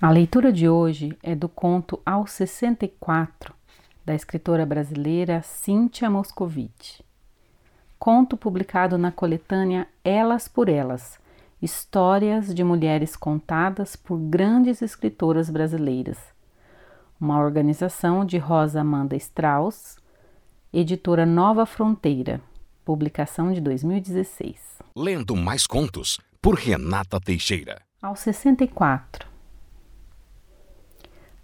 A 0.00 0.10
leitura 0.10 0.52
de 0.52 0.68
hoje 0.68 1.18
é 1.24 1.34
do 1.34 1.48
conto 1.48 2.00
Aos 2.06 2.30
64, 2.30 3.52
da 4.04 4.14
escritora 4.14 4.64
brasileira 4.64 5.42
Cíntia 5.42 6.08
Moscovitch. 6.08 7.00
Conto 7.98 8.36
publicado 8.36 8.96
na 8.96 9.10
coletânea 9.10 9.88
Elas 10.04 10.46
por 10.46 10.68
Elas 10.68 11.18
Histórias 11.60 12.54
de 12.54 12.62
Mulheres 12.62 13.16
Contadas 13.16 13.96
por 13.96 14.20
Grandes 14.20 14.82
Escritoras 14.82 15.50
Brasileiras. 15.50 16.18
Uma 17.20 17.40
organização 17.40 18.24
de 18.24 18.38
Rosa 18.38 18.82
Amanda 18.82 19.16
Strauss, 19.16 19.96
editora 20.72 21.26
Nova 21.26 21.66
Fronteira, 21.66 22.40
publicação 22.84 23.52
de 23.52 23.60
2016. 23.60 24.78
Lendo 24.94 25.34
mais 25.34 25.66
contos 25.66 26.20
por 26.40 26.54
Renata 26.54 27.18
Teixeira. 27.20 27.82
Aos 28.00 28.20
64. 28.20 29.27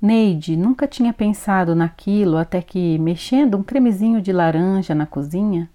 Neide 0.05 0.54
nunca 0.54 0.86
tinha 0.86 1.14
pensado 1.14 1.75
naquilo 1.75 2.36
até 2.36 2.61
que, 2.61 2.99
mexendo 2.99 3.57
um 3.57 3.62
cremezinho 3.62 4.21
de 4.21 4.35
laranja 4.35 4.95
na 4.95 5.07
cozinha, 5.07 5.71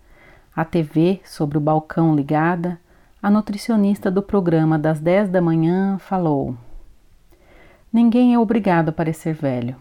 a 0.55 0.63
TV 0.63 1.19
sobre 1.25 1.57
o 1.57 1.61
balcão 1.61 2.15
ligada, 2.15 2.79
a 3.23 3.31
nutricionista 3.31 4.11
do 4.11 4.21
programa 4.21 4.77
das 4.77 4.99
10 4.99 5.29
da 5.29 5.41
manhã 5.41 5.97
falou: 5.97 6.55
Ninguém 7.91 8.35
é 8.35 8.37
obrigado 8.37 8.89
a 8.89 8.91
parecer 8.91 9.33
velho. 9.33 9.75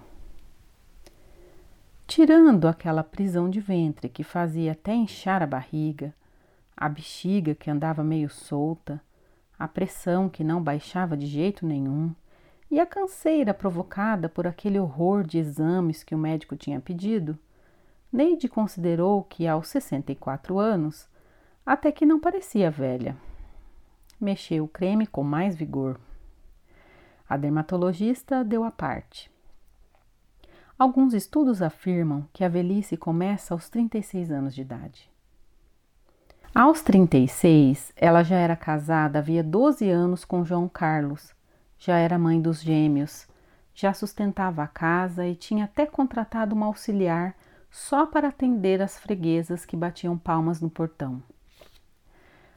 Tirando 2.07 2.69
aquela 2.69 3.05
prisão 3.05 3.51
de 3.51 3.61
ventre 3.61 4.09
que 4.09 4.25
fazia 4.25 4.73
até 4.73 4.95
inchar 4.95 5.43
a 5.43 5.47
barriga, 5.47 6.15
a 6.75 6.89
bexiga 6.89 7.55
que 7.55 7.71
andava 7.71 8.03
meio 8.03 8.31
solta, 8.31 8.99
a 9.59 9.69
pressão 9.69 10.27
que 10.27 10.43
não 10.43 10.63
baixava 10.63 11.19
de 11.19 11.27
jeito 11.27 11.67
nenhum, 11.67 12.15
e 12.71 12.79
a 12.79 12.87
canseira 12.87 13.55
provocada 13.55 14.29
por 14.29 14.47
aquele 14.47 14.79
horror 14.79 15.25
de 15.25 15.39
exames 15.39 16.05
que 16.05 16.15
o 16.15 16.19
médico 16.19 16.57
tinha 16.57 16.81
pedido, 16.81 17.39
Neide 18.13 18.49
considerou 18.49 19.23
que 19.23 19.47
aos 19.47 19.69
64 19.69 20.59
anos 20.59 21.09
até 21.65 21.93
que 21.93 22.07
não 22.07 22.19
parecia 22.19 22.71
velha. 22.71 23.17
Mexeu 24.21 24.65
o 24.65 24.69
creme 24.69 25.07
com 25.07 25.23
mais 25.23 25.55
vigor. 25.55 26.01
A 27.29 27.37
dermatologista 27.37 28.43
deu 28.43 28.65
a 28.65 28.71
parte. 28.71 29.31
Alguns 30.79 31.13
estudos 31.13 31.61
afirmam 31.61 32.27
que 32.33 32.43
a 32.43 32.49
velhice 32.49 32.97
começa 32.97 33.53
aos 33.53 33.69
36 33.69 34.31
anos 34.31 34.55
de 34.55 34.63
idade. 34.63 35.11
Aos 36.55 36.81
36, 36.81 37.93
ela 37.95 38.23
já 38.23 38.37
era 38.37 38.57
casada 38.57 39.19
havia 39.19 39.43
12 39.43 39.89
anos 39.91 40.25
com 40.25 40.45
João 40.45 40.69
Carlos, 40.69 41.35
já 41.79 41.97
era 41.97 42.19
mãe 42.19 42.41
dos 42.41 42.61
gêmeos, 42.61 43.27
já 43.73 43.95
sustentava 43.95 44.65
a 44.65 44.67
casa 44.67 45.27
e 45.27 45.37
tinha 45.37 45.65
até 45.65 45.87
contratado 45.87 46.55
uma 46.55 46.67
auxiliar 46.67 47.37
só 47.71 48.05
para 48.05 48.29
atender 48.29 48.83
as 48.83 48.99
freguesas 48.99 49.65
que 49.65 49.77
batiam 49.77 50.19
palmas 50.19 50.61
no 50.61 50.69
portão. 50.69 51.23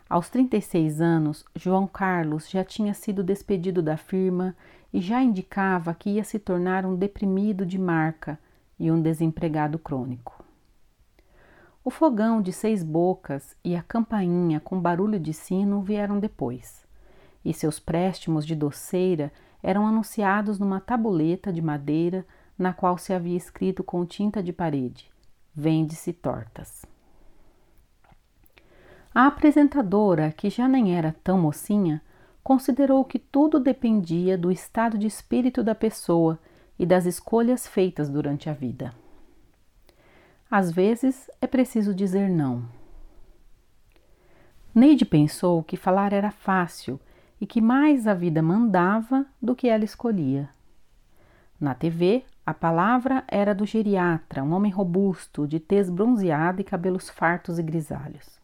Aos 0.10 0.30
36 0.30 1.00
anos, 1.00 1.46
João 1.56 1.86
Carlos 1.88 2.50
já 2.50 2.64
tinha 2.64 2.94
sido 2.94 3.24
despedido 3.24 3.82
da 3.82 3.96
firma 3.96 4.56
e 4.92 5.00
já 5.00 5.22
indicava 5.22 5.94
que 5.94 6.10
ia 6.10 6.24
se 6.24 6.40
tornar 6.40 6.86
um 6.86 6.96
deprimido 6.96 7.66
de 7.66 7.78
marca 7.78 8.40
e 8.80 8.92
um 8.92 9.02
desempregado 9.02 9.78
crônico. 9.78 10.44
O 11.84 11.90
fogão 11.90 12.42
de 12.42 12.52
seis 12.52 12.84
bocas 12.84 13.56
e 13.64 13.76
a 13.76 13.84
campainha 13.84 14.60
com 14.60 14.80
barulho 14.80 15.20
de 15.20 15.34
sino 15.34 15.82
vieram 15.82 16.20
depois 16.20 16.81
e 17.44 17.54
seus 17.54 17.80
préstimos 17.80 18.46
de 18.46 18.56
doceira 18.56 19.32
eram 19.64 19.86
anunciados 19.86 20.60
numa 20.60 20.80
tabuleta 20.80 21.52
de 21.52 21.62
madeira 21.62 22.26
na 22.58 22.74
qual 22.74 22.98
se 22.98 23.14
havia 23.14 23.38
escrito 23.38 23.84
com 23.84 24.06
tinta 24.06 24.42
de 24.42 24.54
parede: 24.54 25.12
Vende-se 25.54 26.14
tortas. 26.14 26.86
A 29.14 29.28
apresentadora, 29.28 30.32
que 30.32 30.50
já 30.50 30.68
nem 30.68 30.96
era 30.96 31.16
tão 31.24 31.40
mocinha, 31.40 32.02
considerou 32.44 33.04
que 33.04 33.20
tudo 33.20 33.60
dependia 33.60 34.38
do 34.38 34.52
estado 34.52 34.98
de 34.98 35.06
espírito 35.06 35.64
da 35.64 35.76
pessoa 35.76 36.40
e 36.80 36.86
das 36.86 37.06
escolhas 37.06 37.68
feitas 37.68 38.10
durante 38.10 38.50
a 38.50 38.54
vida. 38.54 38.94
Às 40.50 40.72
vezes 40.72 41.30
é 41.42 41.48
preciso 41.48 41.94
dizer 41.94 42.30
não. 42.30 42.66
Neide 44.74 45.06
pensou 45.06 45.62
que 45.62 45.76
falar 45.76 46.14
era 46.14 46.32
fácil 46.32 47.00
e 47.42 47.48
que 47.48 47.60
mais 47.60 48.06
a 48.06 48.14
vida 48.14 48.40
mandava 48.40 49.26
do 49.42 49.56
que 49.56 49.68
ela 49.68 49.84
escolhia. 49.84 50.48
Na 51.60 51.74
TV, 51.74 52.24
a 52.46 52.54
palavra 52.54 53.24
era 53.28 53.54
do 53.54 53.66
geriatra, 53.66 54.44
um 54.44 54.54
homem 54.54 54.72
robusto, 54.72 55.48
de 55.48 55.60
tez 55.60 55.90
bronzeada 55.90 56.62
e 56.62 56.64
cabelos 56.64 57.10
fartos 57.10 57.58
e 57.58 57.64
grisalhos. 57.64 58.40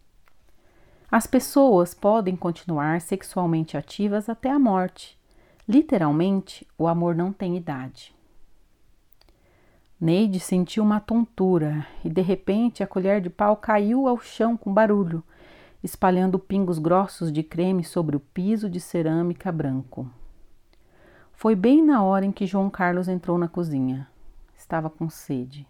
As 1.12 1.28
pessoas 1.28 1.94
podem 1.94 2.36
continuar 2.36 3.00
sexualmente 3.00 3.78
ativas 3.78 4.28
até 4.28 4.50
a 4.50 4.60
morte. 4.60 5.18
Literalmente, 5.70 6.68
o 6.78 6.88
amor 6.88 7.16
não 7.16 7.32
tem 7.32 7.56
idade. 7.56 8.16
Neide 10.00 10.40
sentiu 10.40 10.84
uma 10.84 11.00
tontura 11.00 11.86
e 12.04 12.10
de 12.10 12.22
repente 12.22 12.84
a 12.84 12.88
colher 12.88 13.22
de 13.22 13.30
pau 13.30 13.56
caiu 13.56 14.08
ao 14.08 14.20
chão 14.20 14.58
com 14.58 14.74
barulho 14.74 15.24
espalhando 15.88 16.38
pingos 16.38 16.80
grossos 16.80 17.32
de 17.32 17.42
creme 17.42 17.82
sobre 17.82 18.18
o 18.18 18.20
piso 18.20 18.70
de 18.70 18.78
cerâmica 18.78 19.54
branco. 19.54 20.12
Foi 21.32 21.56
bem 21.56 21.82
na 21.82 22.04
hora 22.04 22.26
em 22.26 22.32
que 22.32 22.46
João 22.46 22.70
Carlos 22.70 23.08
entrou 23.08 23.38
na 23.38 23.48
cozinha. 23.48 24.06
Estava 24.54 24.90
com 24.90 25.10
sede. 25.10 25.66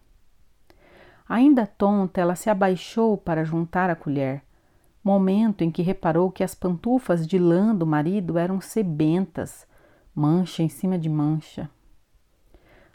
Ainda 1.30 1.68
tonta, 1.68 2.20
ela 2.20 2.36
se 2.36 2.50
abaixou 2.50 3.16
para 3.16 3.44
juntar 3.44 3.92
a 3.92 3.96
colher, 3.96 4.44
momento 5.04 5.64
em 5.64 5.70
que 5.70 5.84
reparou 5.84 6.32
que 6.32 6.44
as 6.44 6.56
pantufas 6.56 7.28
de 7.28 7.38
lã 7.38 7.76
do 7.76 7.86
marido 7.86 8.40
eram 8.40 8.60
sebentas, 8.60 9.68
mancha 10.16 10.64
em 10.64 10.70
cima 10.70 10.98
de 10.98 11.10
mancha. 11.10 11.70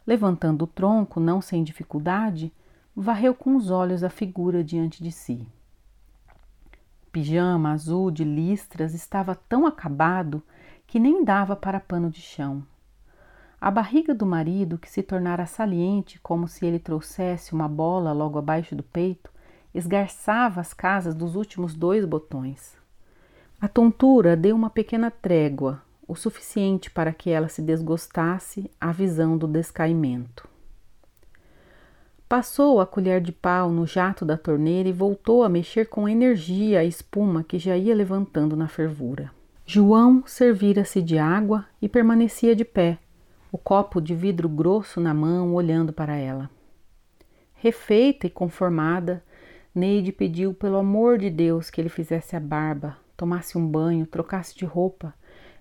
Levantando 0.05 0.63
o 0.63 0.67
tronco, 0.67 1.21
não 1.21 1.41
sem 1.41 1.63
dificuldade, 1.63 2.53
varreu 2.97 3.33
com 3.33 3.55
os 3.55 3.71
olhos 3.71 4.03
a 4.03 4.11
figura 4.11 4.65
diante 4.65 5.05
de 5.05 5.13
si 5.13 5.47
pijama 7.13 7.73
azul 7.73 8.11
de 8.11 8.25
listras 8.25 8.95
estava 8.95 9.35
tão 9.35 9.67
acabado 9.67 10.43
que 10.87 10.99
nem 10.99 11.23
dava 11.23 11.55
para 11.55 11.79
pano 11.79 12.11
de 12.11 12.21
chão. 12.21 12.65
A 13.61 13.71
barriga 13.71 14.13
do 14.15 14.27
marido, 14.27 14.79
que 14.79 14.91
se 14.91 15.03
tornara 15.03 15.47
saliente 15.47 16.19
como 16.19 16.49
se 16.49 16.67
ele 16.67 16.79
trouxesse 16.79 17.53
uma 17.53 17.69
bola 17.69 18.13
logo 18.13 18.39
abaixo 18.39 18.75
do 18.75 18.83
peito, 18.83 19.31
esgarçava 19.73 20.61
as 20.61 20.75
casas 20.75 21.15
dos 21.15 21.37
últimos 21.37 21.75
dois 21.75 22.05
botões. 22.05 22.77
A 23.61 23.69
tontura 23.69 24.37
deu 24.37 24.57
uma 24.57 24.69
pequena 24.69 25.11
trégua, 25.11 25.81
o 26.09 26.17
suficiente 26.17 26.91
para 26.91 27.13
que 27.13 27.31
ela 27.31 27.49
se 27.49 27.63
desgostasse 27.63 28.69
à 28.81 28.91
visão 28.91 29.39
do 29.39 29.47
descaimento. 29.47 30.52
Passou 32.33 32.81
a 32.81 32.87
colher 32.87 33.21
de 33.21 33.31
pau 33.31 33.71
no 33.71 33.87
jato 33.87 34.25
da 34.25 34.39
torneira 34.39 34.89
e 34.89 34.93
voltou 34.93 35.43
a 35.43 35.51
mexer 35.51 35.85
com 35.85 36.09
energia 36.09 36.81
a 36.81 36.83
espuma 36.83 37.45
que 37.45 37.59
já 37.59 37.77
ia 37.77 37.95
levantando 37.95 38.57
na 38.57 38.69
fervura. 38.69 39.31
João 39.67 40.25
servira-se 40.27 41.03
de 41.03 41.19
água 41.19 41.67
e 41.79 41.91
permanecia 41.91 42.57
de 42.57 42.65
pé, 42.65 42.99
o 43.53 43.59
copo 43.59 44.01
de 44.01 44.15
vidro 44.15 44.49
grosso 44.49 44.99
na 44.99 45.13
mão, 45.13 45.53
olhando 45.53 45.93
para 45.93 46.17
ela. 46.17 46.49
Refeita 47.53 48.27
e 48.27 48.31
conformada, 48.31 49.23
Neide 49.75 50.11
pediu 50.11 50.55
pelo 50.55 50.79
amor 50.79 51.19
de 51.19 51.29
Deus 51.29 51.69
que 51.69 51.83
ele 51.83 51.91
fizesse 51.91 52.35
a 52.35 52.41
barba, 52.41 52.97
tomasse 53.15 53.59
um 53.59 53.69
banho, 53.69 54.07
trocasse 54.07 54.57
de 54.57 54.65
roupa. 54.65 55.13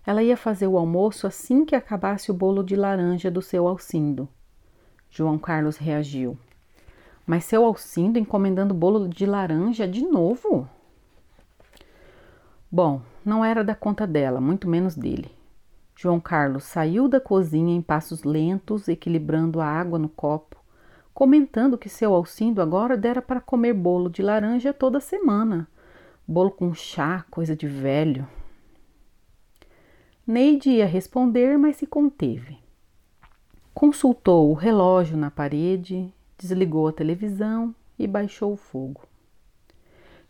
Ela 0.05 0.23
ia 0.23 0.37
fazer 0.37 0.67
o 0.67 0.77
almoço 0.77 1.27
assim 1.27 1.65
que 1.65 1.75
acabasse 1.75 2.31
o 2.31 2.33
bolo 2.33 2.63
de 2.63 2.77
laranja 2.77 3.29
do 3.29 3.41
seu 3.41 3.67
Alcindo. 3.67 4.29
João 5.09 5.37
Carlos 5.37 5.75
reagiu. 5.75 6.37
Mas 7.25 7.45
seu 7.45 7.63
Alcindo 7.63 8.17
encomendando 8.17 8.73
bolo 8.73 9.07
de 9.07 9.25
laranja 9.25 9.87
de 9.87 10.03
novo? 10.03 10.67
Bom, 12.71 13.01
não 13.23 13.43
era 13.43 13.63
da 13.63 13.75
conta 13.75 14.07
dela, 14.07 14.41
muito 14.41 14.67
menos 14.67 14.95
dele. 14.95 15.31
João 15.95 16.19
Carlos 16.19 16.63
saiu 16.63 17.07
da 17.07 17.19
cozinha 17.19 17.75
em 17.75 17.81
passos 17.81 18.23
lentos, 18.23 18.87
equilibrando 18.87 19.61
a 19.61 19.65
água 19.65 19.99
no 19.99 20.09
copo, 20.09 20.55
comentando 21.13 21.77
que 21.77 21.89
seu 21.89 22.13
Alcindo 22.13 22.61
agora 22.61 22.97
dera 22.97 23.21
para 23.21 23.39
comer 23.39 23.73
bolo 23.73 24.09
de 24.09 24.21
laranja 24.21 24.73
toda 24.73 24.99
semana. 24.99 25.67
Bolo 26.27 26.49
com 26.49 26.73
chá, 26.73 27.25
coisa 27.29 27.55
de 27.55 27.67
velho. 27.67 28.27
Neide 30.25 30.69
ia 30.69 30.87
responder, 30.87 31.57
mas 31.57 31.75
se 31.75 31.85
conteve. 31.85 32.57
Consultou 33.73 34.49
o 34.49 34.53
relógio 34.53 35.17
na 35.17 35.29
parede 35.29 36.11
desligou 36.41 36.87
a 36.87 36.91
televisão 36.91 37.73
e 37.99 38.07
baixou 38.07 38.53
o 38.53 38.57
fogo. 38.57 39.01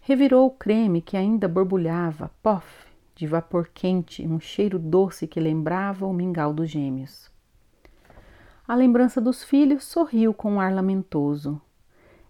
Revirou 0.02 0.48
o 0.48 0.52
creme 0.52 1.02
que 1.02 1.16
ainda 1.16 1.48
borbulhava, 1.48 2.30
pof, 2.44 2.68
de 3.16 3.26
vapor 3.26 3.70
quente, 3.74 4.28
um 4.28 4.40
cheiro 4.40 4.78
doce 4.78 5.26
que 5.26 5.40
lembrava 5.40 6.06
o 6.06 6.14
mingau 6.14 6.54
dos 6.54 6.70
gêmeos. 6.70 7.32
A 8.68 8.76
lembrança 8.76 9.22
dos 9.22 9.44
filhos 9.44 9.86
sorriu 9.86 10.34
com 10.34 10.54
um 10.54 10.60
ar 10.60 10.74
lamentoso. 10.74 11.62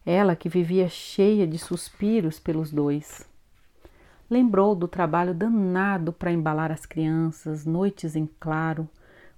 Ela 0.06 0.36
que 0.36 0.50
vivia 0.50 0.88
cheia 0.88 1.48
de 1.48 1.58
suspiros 1.58 2.40
pelos 2.40 2.72
dois. 2.72 3.28
Lembrou 4.30 4.76
do 4.76 4.88
trabalho 4.88 5.34
danado 5.34 6.14
para 6.14 6.32
embalar 6.32 6.72
as 6.72 6.86
crianças, 6.86 7.66
noites 7.66 8.16
em 8.16 8.30
claro, 8.40 8.88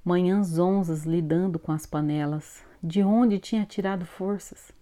manhãs 0.03 0.59
onzas 0.59 1.05
lidando 1.05 1.57
com 1.57 1.71
as 1.71 1.85
panelas, 1.85 2.63
de 2.83 3.01
onde 3.01 3.39
tinha 3.39 3.65
tirado 3.65 4.05
forças. 4.05 4.73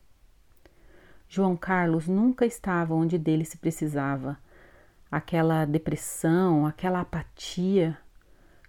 João 1.30 1.56
Carlos 1.56 2.08
nunca 2.08 2.48
estava 2.48 2.96
onde 2.96 3.18
dele 3.18 3.46
se 3.46 3.58
precisava. 3.58 4.40
Aquela 5.12 5.66
depressão, 5.66 6.66
aquela 6.66 7.02
apatia. 7.02 7.96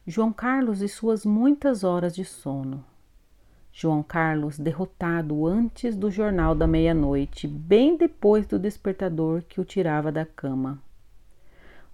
João 0.06 0.32
Carlos 0.32 0.82
e 0.82 0.88
suas 0.88 1.25
muitas 1.25 1.82
horas 1.82 2.14
de 2.14 2.25
sono. 2.26 2.84
João 3.73 4.02
Carlos 4.02 4.58
derrotado 4.58 5.46
antes 5.46 5.96
do 5.96 6.11
jornal 6.11 6.55
da 6.55 6.67
meia-noite, 6.67 7.49
bem 7.49 7.96
depois 7.96 8.46
do 8.46 8.58
despertador 8.58 9.43
que 9.49 9.62
o 9.62 9.64
tirava 9.64 10.12
da 10.12 10.26
cama. 10.26 10.78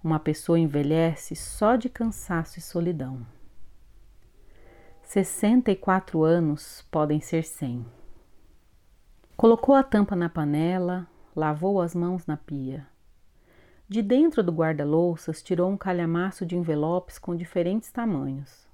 Uma 0.03 0.19
pessoa 0.19 0.59
envelhece 0.59 1.37
só 1.37 1.77
de 1.77 1.87
cansaço 1.87 2.59
e 2.59 2.61
solidão. 2.61 3.25
64 5.09 6.23
anos 6.23 6.87
podem 6.91 7.19
ser 7.19 7.43
100. 7.43 7.85
Colocou 9.35 9.75
a 9.75 9.83
tampa 9.83 10.15
na 10.15 10.29
panela, 10.29 11.07
lavou 11.35 11.81
as 11.81 11.93
mãos 11.93 12.25
na 12.25 12.37
pia. 12.37 12.87
De 13.87 14.01
dentro 14.01 14.43
do 14.43 14.51
guarda-louças 14.51 15.41
tirou 15.41 15.69
um 15.69 15.77
calhamaço 15.77 16.45
de 16.45 16.55
envelopes 16.55 17.17
com 17.17 17.35
diferentes 17.35 17.91
tamanhos 17.91 18.69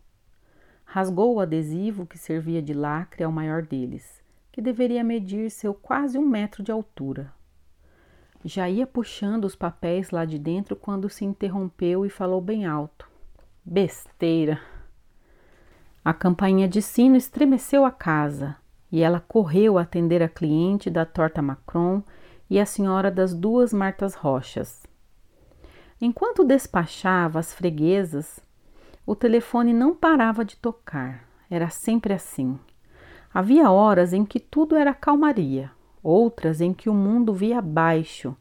rasgou 0.86 1.36
o 1.36 1.40
adesivo 1.42 2.06
que 2.06 2.18
servia 2.18 2.62
de 2.62 2.74
lacre 2.74 3.24
ao 3.24 3.32
maior 3.32 3.64
deles, 3.64 4.24
que 4.52 4.62
deveria 4.62 5.04
medir 5.04 5.50
seu 5.50 5.74
quase 5.74 6.18
um 6.18 6.26
metro 6.26 6.64
de 6.64 6.72
altura. 6.72 7.34
Já 8.46 8.70
ia 8.70 8.86
puxando 8.86 9.44
os 9.44 9.56
papéis 9.56 10.12
lá 10.12 10.24
de 10.24 10.38
dentro 10.38 10.76
quando 10.76 11.10
se 11.10 11.26
interrompeu 11.26 12.06
e 12.06 12.10
falou 12.10 12.40
bem 12.40 12.66
alto: 12.66 13.10
Besteira! 13.66 14.62
A 16.06 16.14
campainha 16.14 16.68
de 16.68 16.84
sino 16.84 17.16
estremeceu 17.16 17.84
a 17.84 17.90
casa 17.90 18.58
e 18.92 19.02
ela 19.02 19.20
correu 19.20 19.80
atender 19.80 20.22
a 20.22 20.30
cliente 20.30 20.88
da 20.88 21.04
torta 21.04 21.42
Macron 21.42 22.04
e 22.48 22.60
a 22.60 22.66
senhora 22.66 23.10
das 23.10 23.34
duas 23.34 23.74
Martas 23.74 24.14
Rochas. 24.14 24.86
Enquanto 26.00 26.44
despachava 26.44 27.40
as 27.40 27.56
freguesas, 27.56 28.40
o 29.04 29.16
telefone 29.16 29.74
não 29.74 29.96
parava 29.96 30.46
de 30.46 30.58
tocar, 30.58 31.28
era 31.50 31.70
sempre 31.70 32.14
assim. 32.14 32.60
Havia 33.34 33.72
horas 33.72 34.14
em 34.14 34.24
que 34.24 34.40
tudo 34.40 34.76
era 34.76 34.94
calmaria, 34.94 35.72
outras 36.04 36.62
em 36.62 36.72
que 36.72 36.88
o 36.88 36.94
mundo 36.94 37.34
via 37.34 37.58
abaixo, 37.58 38.38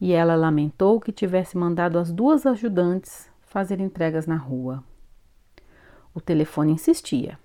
e 0.00 0.12
ela 0.12 0.34
lamentou 0.34 0.98
que 0.98 1.12
tivesse 1.12 1.56
mandado 1.56 1.96
as 1.96 2.10
duas 2.10 2.44
ajudantes 2.44 3.30
fazer 3.40 3.80
entregas 3.80 4.26
na 4.26 4.36
rua. 4.36 4.82
O 6.14 6.20
telefone 6.20 6.72
insistia. 6.72 7.38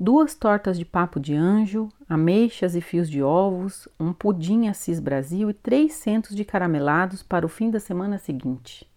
Duas 0.00 0.34
tortas 0.34 0.78
de 0.78 0.84
papo 0.84 1.20
de 1.20 1.34
anjo, 1.34 1.88
ameixas 2.08 2.74
e 2.74 2.80
fios 2.80 3.08
de 3.08 3.22
ovos, 3.22 3.86
um 4.00 4.12
pudim 4.12 4.66
Assis 4.66 4.98
Brasil 4.98 5.50
e 5.50 5.54
três 5.54 5.92
centos 5.92 6.34
de 6.34 6.44
caramelados 6.44 7.22
para 7.22 7.46
o 7.46 7.48
fim 7.48 7.70
da 7.70 7.78
semana 7.78 8.18
seguinte. 8.18 8.90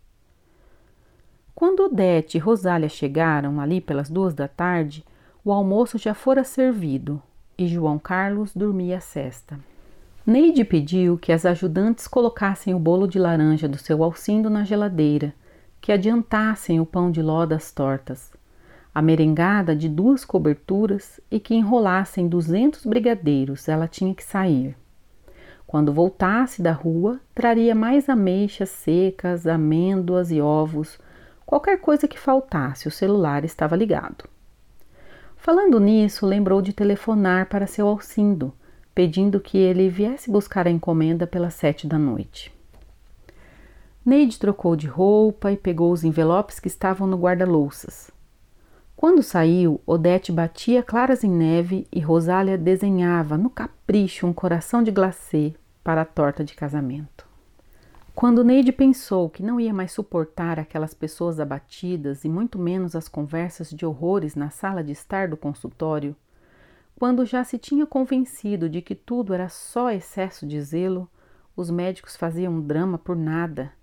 Quando 1.54 1.86
Odete 1.86 2.38
e 2.38 2.40
Rosália 2.40 2.90
chegaram 2.90 3.62
ali 3.62 3.80
pelas 3.80 4.10
duas 4.10 4.34
da 4.34 4.48
tarde, 4.48 5.06
o 5.44 5.52
almoço 5.52 5.98
já 5.98 6.14
fora 6.14 6.44
servido 6.44 7.22
e 7.58 7.68
João 7.68 8.00
Carlos 8.00 8.54
dormia 8.56 8.98
a 8.98 9.02
cesta. 9.02 9.60
Neide 10.26 10.66
pediu 10.66 11.20
que 11.20 11.32
as 11.32 11.46
ajudantes 11.46 12.08
colocassem 12.08 12.74
o 12.74 12.80
bolo 12.80 13.08
de 13.08 13.20
laranja 13.20 13.68
do 13.68 13.78
seu 13.78 14.04
alcindo 14.04 14.50
na 14.50 14.64
geladeira, 14.64 15.36
que 15.86 15.92
adiantassem 15.92 16.80
o 16.80 16.86
pão 16.88 17.12
de 17.12 17.22
ló 17.22 17.46
das 17.46 17.72
tortas, 17.72 18.34
a 18.92 19.04
merengada 19.04 19.76
de 19.76 19.88
duas 19.88 20.26
coberturas 20.26 21.22
e 21.30 21.40
que 21.40 21.54
enrolassem 21.54 22.28
duzentos 22.28 22.88
brigadeiros. 22.88 23.70
Ela 23.70 23.88
tinha 23.88 24.16
que 24.16 24.24
sair. 24.24 24.76
Quando 25.68 25.94
voltasse 25.94 26.60
da 26.60 26.72
rua, 26.72 27.20
traria 27.36 27.76
mais 27.76 28.10
ameixas 28.10 28.70
secas, 28.70 29.46
amêndoas 29.46 30.32
e 30.32 30.42
ovos, 30.42 30.98
Qualquer 31.46 31.80
coisa 31.80 32.08
que 32.08 32.18
faltasse, 32.18 32.88
o 32.88 32.92
celular 32.92 33.46
estava 33.46 33.76
ligado. 33.76 34.28
Falando 35.36 35.80
nisso, 35.80 36.26
lembrou 36.26 36.60
de 36.60 36.74
telefonar 36.74 37.46
para 37.46 37.68
seu 37.68 37.88
Alcindo, 37.88 38.52
pedindo 38.96 39.40
que 39.40 39.60
ele 39.60 39.88
viesse 39.88 40.31
buscar 40.31 40.66
a 40.66 40.72
encomenda 40.72 41.28
pelas 41.28 41.54
sete 41.54 41.86
da 41.86 42.00
noite. 42.00 42.55
Neide 44.06 44.38
trocou 44.38 44.75
de 44.75 44.86
roupa 44.86 45.52
e 45.52 45.57
pegou 45.57 45.92
os 45.92 46.04
envelopes 46.04 46.60
que 46.60 46.68
estavam 46.68 47.07
no 47.07 47.18
guarda-louças. 47.18 48.12
Quando 48.96 49.24
saiu, 49.24 49.81
Odete 49.84 50.31
batia 50.31 50.84
claras 50.84 51.24
em 51.24 51.31
neve 51.31 51.88
e 51.92 52.00
Rosália 52.00 52.56
desenhava 52.56 53.36
no 53.36 53.50
capricho 53.50 54.28
um 54.28 54.31
coração 54.31 54.84
de 54.84 54.92
glacê 54.92 55.56
para 55.84 56.02
a 56.02 56.06
torta 56.06 56.44
de 56.44 56.54
casamento. 56.54 57.28
Quando 58.13 58.44
Neide 58.44 58.72
pensou 58.72 59.28
que 59.28 59.42
não 59.42 59.60
ia 59.60 59.74
mais 59.74 59.92
suportar 59.92 60.60
aquelas 60.60 60.94
pessoas 60.94 61.40
abatidas 61.40 62.24
e 62.24 62.30
muito 62.30 62.60
menos 62.60 62.96
as 62.96 63.07
conversas 63.07 63.72
de 63.72 63.88
horrores 63.88 64.36
na 64.36 64.52
sala 64.52 64.84
de 64.84 64.92
estar 64.92 65.28
do 65.28 65.36
consultório, 65.36 66.16
quando 66.98 67.25
já 67.25 67.44
se 67.44 67.57
tinha 67.57 67.88
convencido 67.88 68.69
de 68.69 68.84
que 68.84 68.94
tudo 68.94 69.34
era 69.34 69.50
só 69.50 69.90
excesso 69.90 70.46
de 70.46 70.62
zelo, 70.62 71.10
os 71.57 71.72
médicos 71.72 72.16
faziam 72.16 72.54
um 72.54 72.62
drama 72.62 73.00
por 73.00 73.16
nada. 73.16 73.74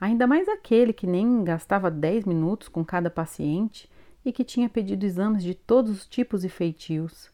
Ainda 0.00 0.26
mais 0.26 0.48
aquele 0.48 0.92
que 0.92 1.06
nem 1.06 1.42
gastava 1.42 1.90
dez 1.90 2.24
minutos 2.24 2.68
com 2.68 2.84
cada 2.84 3.10
paciente 3.10 3.90
e 4.24 4.32
que 4.32 4.44
tinha 4.44 4.68
pedido 4.68 5.04
exames 5.04 5.42
de 5.42 5.54
todos 5.54 5.90
os 5.90 6.06
tipos 6.06 6.44
e 6.44 6.48
feitios. 6.48 7.30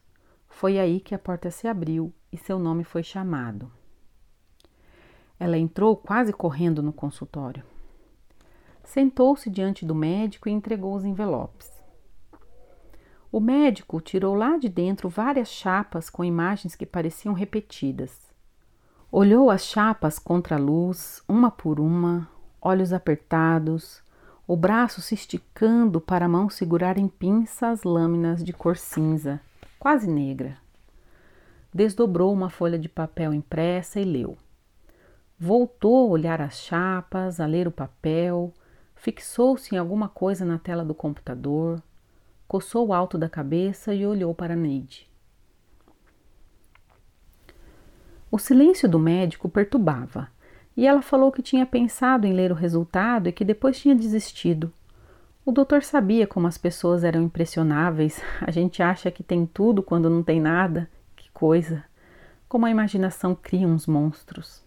Foi 0.47 0.79
aí 0.79 0.99
que 0.99 1.13
a 1.13 1.19
porta 1.19 1.51
se 1.51 1.67
abriu 1.67 2.13
e 2.31 2.37
seu 2.37 2.57
nome 2.57 2.83
foi 2.83 3.03
chamado. 3.03 3.71
Ela 5.39 5.57
entrou 5.57 5.95
quase 5.95 6.31
correndo 6.31 6.81
no 6.81 6.93
consultório. 6.93 7.63
Sentou-se 8.83 9.49
diante 9.49 9.85
do 9.85 9.93
médico 9.93 10.47
e 10.47 10.51
entregou 10.51 10.95
os 10.95 11.03
envelopes. 11.03 11.71
O 13.31 13.39
médico 13.39 13.99
tirou 13.99 14.33
lá 14.33 14.57
de 14.57 14.69
dentro 14.69 15.09
várias 15.09 15.49
chapas 15.49 16.09
com 16.09 16.23
imagens 16.23 16.73
que 16.73 16.85
pareciam 16.85 17.33
repetidas. 17.33 18.33
Olhou 19.11 19.51
as 19.51 19.65
chapas 19.65 20.17
contra 20.17 20.55
a 20.55 20.59
luz, 20.59 21.21
uma 21.27 21.51
por 21.51 21.79
uma, 21.79 22.29
olhos 22.65 22.91
apertados, 22.91 24.01
o 24.47 24.57
braço 24.57 24.99
se 24.99 25.13
esticando 25.13 26.01
para 26.01 26.25
a 26.25 26.29
mão 26.29 26.49
segurar 26.49 26.97
em 26.97 27.07
pinça 27.07 27.69
as 27.69 27.83
lâminas 27.83 28.43
de 28.43 28.51
cor 28.51 28.75
cinza, 28.75 29.39
quase 29.77 30.07
negra. 30.07 30.57
Desdobrou 31.71 32.33
uma 32.33 32.49
folha 32.49 32.79
de 32.79 32.89
papel 32.89 33.35
impressa 33.35 33.99
e 33.99 34.03
leu. 34.03 34.35
Voltou 35.37 36.07
a 36.07 36.09
olhar 36.09 36.41
as 36.41 36.57
chapas, 36.57 37.39
a 37.39 37.45
ler 37.45 37.67
o 37.67 37.71
papel, 37.71 38.51
fixou-se 38.95 39.75
em 39.75 39.77
alguma 39.77 40.09
coisa 40.09 40.43
na 40.43 40.57
tela 40.57 40.83
do 40.83 40.95
computador, 40.95 41.83
coçou 42.47 42.87
o 42.87 42.93
alto 42.93 43.15
da 43.15 43.29
cabeça 43.29 43.93
e 43.93 44.07
olhou 44.07 44.33
para 44.33 44.55
Neide. 44.55 45.07
O 48.31 48.39
silêncio 48.39 48.89
do 48.89 48.97
médico 48.97 49.47
perturbava, 49.47 50.29
e 50.75 50.85
ela 50.85 51.01
falou 51.01 51.31
que 51.31 51.41
tinha 51.41 51.65
pensado 51.65 52.27
em 52.27 52.33
ler 52.33 52.51
o 52.51 52.55
resultado 52.55 53.29
e 53.29 53.31
que 53.31 53.45
depois 53.45 53.79
tinha 53.79 53.95
desistido. 53.95 54.71
O 55.45 55.51
doutor 55.51 55.83
sabia 55.83 56.25
como 56.25 56.47
as 56.47 56.57
pessoas 56.57 57.03
eram 57.03 57.21
impressionáveis. 57.21 58.21
A 58.41 58.49
gente 58.49 58.81
acha 58.81 59.11
que 59.11 59.23
tem 59.23 59.45
tudo 59.45 59.83
quando 59.83 60.09
não 60.09 60.23
tem 60.23 60.41
nada. 60.41 60.89
Que 61.15 61.29
coisa! 61.31 61.83
Como 62.49 62.65
a 62.65 62.71
imaginação 62.71 63.35
cria 63.35 63.67
uns 63.67 63.85
monstros. 63.85 64.63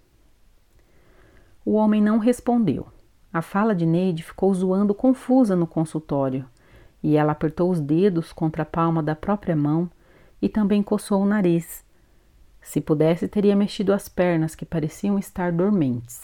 O 1.64 1.72
homem 1.72 2.00
não 2.00 2.18
respondeu. 2.18 2.86
A 3.32 3.42
fala 3.42 3.74
de 3.74 3.84
Neide 3.84 4.22
ficou 4.22 4.54
zoando 4.54 4.94
confusa 4.94 5.54
no 5.54 5.66
consultório 5.66 6.46
e 7.02 7.16
ela 7.16 7.32
apertou 7.32 7.70
os 7.70 7.80
dedos 7.80 8.32
contra 8.32 8.62
a 8.62 8.66
palma 8.66 9.02
da 9.02 9.14
própria 9.14 9.54
mão 9.54 9.90
e 10.40 10.48
também 10.48 10.82
coçou 10.82 11.22
o 11.22 11.26
nariz. 11.26 11.84
Se 12.68 12.82
pudesse, 12.82 13.26
teria 13.26 13.56
mexido 13.56 13.94
as 13.94 14.10
pernas 14.10 14.54
que 14.54 14.66
pareciam 14.66 15.18
estar 15.18 15.50
dormentes. 15.50 16.20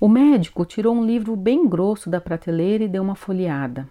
O 0.00 0.08
médico 0.08 0.64
tirou 0.64 0.92
um 0.92 1.06
livro 1.06 1.36
bem 1.36 1.68
grosso 1.68 2.10
da 2.10 2.20
prateleira 2.20 2.82
e 2.82 2.88
deu 2.88 3.00
uma 3.00 3.14
folheada. 3.14 3.88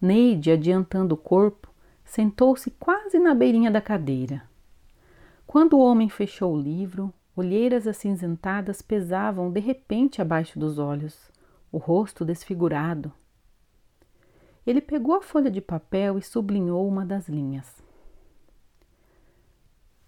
Neide, 0.00 0.50
adiantando 0.50 1.14
o 1.14 1.16
corpo, 1.16 1.72
sentou-se 2.04 2.68
quase 2.80 3.20
na 3.20 3.32
beirinha 3.32 3.70
da 3.70 3.80
cadeira. 3.80 4.42
Quando 5.46 5.74
o 5.74 5.80
homem 5.80 6.08
fechou 6.08 6.52
o 6.52 6.60
livro, 6.60 7.14
Olheiras 7.36 7.86
acinzentadas 7.86 8.82
pesavam 8.82 9.52
de 9.52 9.60
repente 9.60 10.20
abaixo 10.20 10.58
dos 10.58 10.80
olhos, 10.80 11.30
o 11.70 11.78
rosto 11.78 12.24
desfigurado. 12.24 13.12
Ele 14.66 14.80
pegou 14.80 15.14
a 15.14 15.22
folha 15.22 15.48
de 15.48 15.60
papel 15.60 16.18
e 16.18 16.22
sublinhou 16.22 16.88
uma 16.88 17.06
das 17.06 17.28
linhas. 17.28 17.88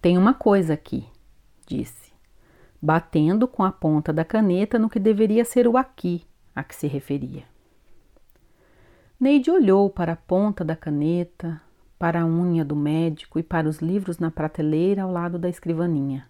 Tem 0.02 0.18
uma 0.18 0.34
coisa 0.34 0.74
aqui, 0.74 1.06
disse, 1.64 2.12
batendo 2.82 3.46
com 3.46 3.62
a 3.62 3.70
ponta 3.70 4.12
da 4.12 4.24
caneta 4.24 4.76
no 4.76 4.90
que 4.90 4.98
deveria 4.98 5.44
ser 5.44 5.68
o 5.68 5.76
aqui 5.76 6.26
a 6.52 6.64
que 6.64 6.74
se 6.74 6.88
referia. 6.88 7.44
Neide 9.18 9.48
olhou 9.48 9.88
para 9.88 10.14
a 10.14 10.16
ponta 10.16 10.64
da 10.64 10.74
caneta, 10.74 11.62
para 12.00 12.22
a 12.22 12.26
unha 12.26 12.64
do 12.64 12.74
médico 12.74 13.38
e 13.38 13.44
para 13.44 13.68
os 13.68 13.78
livros 13.78 14.18
na 14.18 14.28
prateleira 14.28 15.04
ao 15.04 15.12
lado 15.12 15.38
da 15.38 15.48
escrivaninha. 15.48 16.28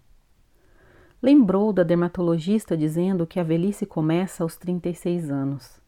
Lembrou 1.19 1.73
da 1.73 1.81
dermatologista 1.81 2.77
dizendo 2.77 3.25
que 3.25 3.39
a 3.39 3.43
velhice 3.43 3.87
começa 3.87 4.43
aos 4.43 4.55
36 4.55 5.31
anos. 5.31 5.81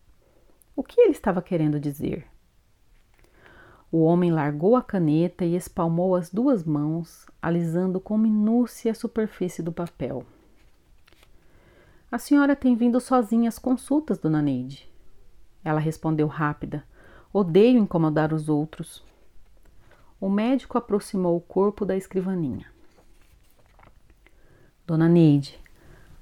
O 0.75 0.81
que 0.81 0.99
ele 0.99 1.11
estava 1.11 1.39
querendo 1.39 1.79
dizer? 1.79 2.25
O 3.91 4.03
homem 4.03 4.31
largou 4.31 4.75
a 4.75 4.81
caneta 4.81 5.45
e 5.45 5.55
espalmou 5.55 6.15
as 6.15 6.29
duas 6.29 6.63
mãos, 6.63 7.25
alisando 7.41 7.99
com 7.99 8.17
minúcia 8.17 8.91
a 8.91 8.95
superfície 8.95 9.61
do 9.61 9.71
papel. 9.71 10.25
A 12.11 12.17
senhora 12.17 12.55
tem 12.55 12.75
vindo 12.75 12.99
sozinha 12.99 13.49
às 13.49 13.59
consultas, 13.59 14.17
dona 14.17 14.41
Neide. 14.41 14.89
Ela 15.63 15.79
respondeu 15.79 16.27
rápida. 16.27 16.83
Odeio 17.33 17.79
incomodar 17.79 18.33
os 18.33 18.49
outros. 18.49 19.03
O 20.19 20.29
médico 20.29 20.77
aproximou 20.77 21.35
o 21.35 21.41
corpo 21.41 21.85
da 21.85 21.95
escrivaninha. 21.97 22.67
Dona 24.85 25.09
Neide, 25.09 25.59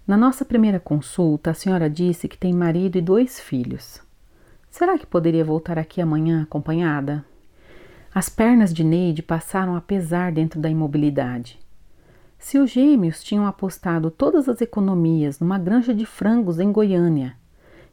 na 0.05 0.17
nossa 0.17 0.43
primeira 0.43 0.79
consulta, 0.79 1.51
a 1.51 1.53
senhora 1.53 1.89
disse 1.89 2.27
que 2.27 2.37
tem 2.37 2.53
marido 2.53 2.97
e 2.97 3.01
dois 3.01 3.39
filhos. 3.39 4.01
Será 4.69 4.97
que 4.97 5.05
poderia 5.05 5.45
voltar 5.45 5.77
aqui 5.77 6.01
amanhã 6.01 6.43
acompanhada? 6.43 7.23
As 8.15 8.29
pernas 8.29 8.71
de 8.71 8.83
Neide 8.83 9.23
passaram 9.23 9.75
a 9.75 9.81
pesar 9.81 10.31
dentro 10.31 10.59
da 10.59 10.69
imobilidade. 10.69 11.59
Se 12.37 12.59
os 12.59 12.69
gêmeos 12.69 13.23
tinham 13.23 13.47
apostado 13.47 14.11
todas 14.11 14.47
as 14.47 14.61
economias 14.61 15.39
numa 15.39 15.57
granja 15.57 15.95
de 15.95 16.05
frangos 16.05 16.59
em 16.59 16.71
Goiânia, 16.71 17.35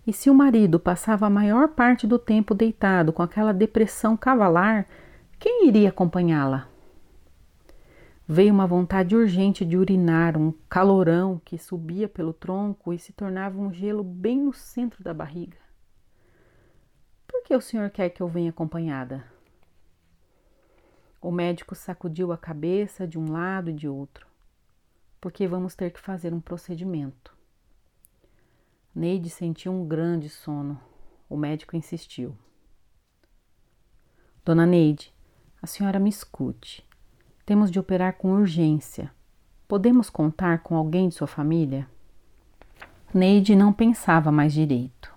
e 0.07 0.13
se 0.13 0.29
o 0.29 0.35
marido 0.35 0.79
passava 0.79 1.27
a 1.27 1.31
maior 1.31 1.69
parte 1.69 2.07
do 2.07 2.19
tempo 2.19 2.55
deitado 2.55 3.15
com 3.15 3.23
aquela 3.23 3.53
depressão 3.53 4.15
cavalar, 4.15 4.87
quem 5.39 5.67
iria 5.67 5.89
acompanhá-la? 5.89 6.69
Veio 8.29 8.53
uma 8.53 8.67
vontade 8.67 9.17
urgente 9.17 9.65
de 9.65 9.79
urinar, 9.79 10.37
um 10.37 10.53
calorão 10.69 11.41
que 11.43 11.57
subia 11.57 12.07
pelo 12.07 12.35
tronco 12.35 12.93
e 12.93 12.99
se 12.99 13.15
tornava 13.15 13.59
um 13.59 13.73
gelo 13.73 14.05
bem 14.05 14.43
no 14.43 14.53
centro 14.53 15.03
da 15.03 15.15
barriga. 15.15 15.57
Por 17.27 17.43
que 17.43 17.57
o 17.57 17.61
senhor 17.61 17.89
quer 17.89 18.11
que 18.11 18.21
eu 18.21 18.29
venha 18.29 18.51
acompanhada? 18.51 19.25
O 21.21 21.31
médico 21.31 21.75
sacudiu 21.75 22.33
a 22.33 22.39
cabeça 22.39 23.07
de 23.07 23.19
um 23.19 23.31
lado 23.31 23.69
e 23.69 23.75
de 23.75 23.87
outro, 23.87 24.27
porque 25.21 25.47
vamos 25.47 25.75
ter 25.75 25.91
que 25.91 26.01
fazer 26.01 26.33
um 26.33 26.41
procedimento. 26.41 27.37
Neide 28.95 29.29
sentiu 29.29 29.71
um 29.71 29.87
grande 29.87 30.29
sono. 30.29 30.81
O 31.29 31.37
médico 31.37 31.77
insistiu. 31.77 32.37
Dona 34.45 34.67
Neide, 34.67 35.15
a 35.63 35.67
senhora 35.67 36.01
me 36.01 36.09
escute. 36.09 36.85
Temos 37.45 37.71
de 37.71 37.79
operar 37.79 38.15
com 38.15 38.33
urgência. 38.33 39.13
Podemos 39.69 40.09
contar 40.09 40.63
com 40.63 40.75
alguém 40.75 41.09
de 41.09 41.15
sua 41.15 41.27
família? 41.27 41.87
Neide 43.13 43.55
não 43.55 43.73
pensava 43.73 44.33
mais 44.33 44.53
direito. 44.53 45.13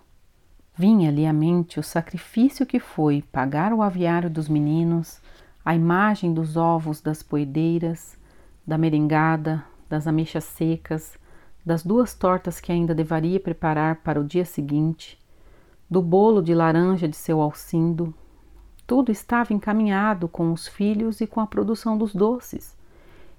Vinha-lhe 0.76 1.26
à 1.26 1.32
mente 1.32 1.80
o 1.80 1.82
sacrifício 1.82 2.66
que 2.66 2.78
foi 2.78 3.22
pagar 3.22 3.72
o 3.72 3.82
aviário 3.82 4.28
dos 4.28 4.48
meninos, 4.48 5.20
a 5.64 5.74
imagem 5.74 6.34
dos 6.34 6.58
ovos 6.58 7.00
das 7.00 7.22
poedeiras, 7.22 8.18
da 8.66 8.76
merengada, 8.76 9.64
das 9.88 10.06
ameixas 10.06 10.44
secas, 10.44 11.18
das 11.64 11.82
duas 11.82 12.12
tortas 12.14 12.60
que 12.60 12.70
ainda 12.70 12.94
deveria 12.94 13.40
preparar 13.40 13.96
para 13.96 14.20
o 14.20 14.24
dia 14.24 14.44
seguinte, 14.44 15.18
do 15.88 16.02
bolo 16.02 16.42
de 16.42 16.54
laranja 16.54 17.08
de 17.08 17.16
seu 17.16 17.40
Alcindo. 17.40 18.12
Tudo 18.86 19.10
estava 19.10 19.54
encaminhado 19.54 20.28
com 20.28 20.52
os 20.52 20.68
filhos 20.68 21.22
e 21.22 21.26
com 21.26 21.40
a 21.40 21.46
produção 21.46 21.96
dos 21.96 22.14
doces. 22.14 22.76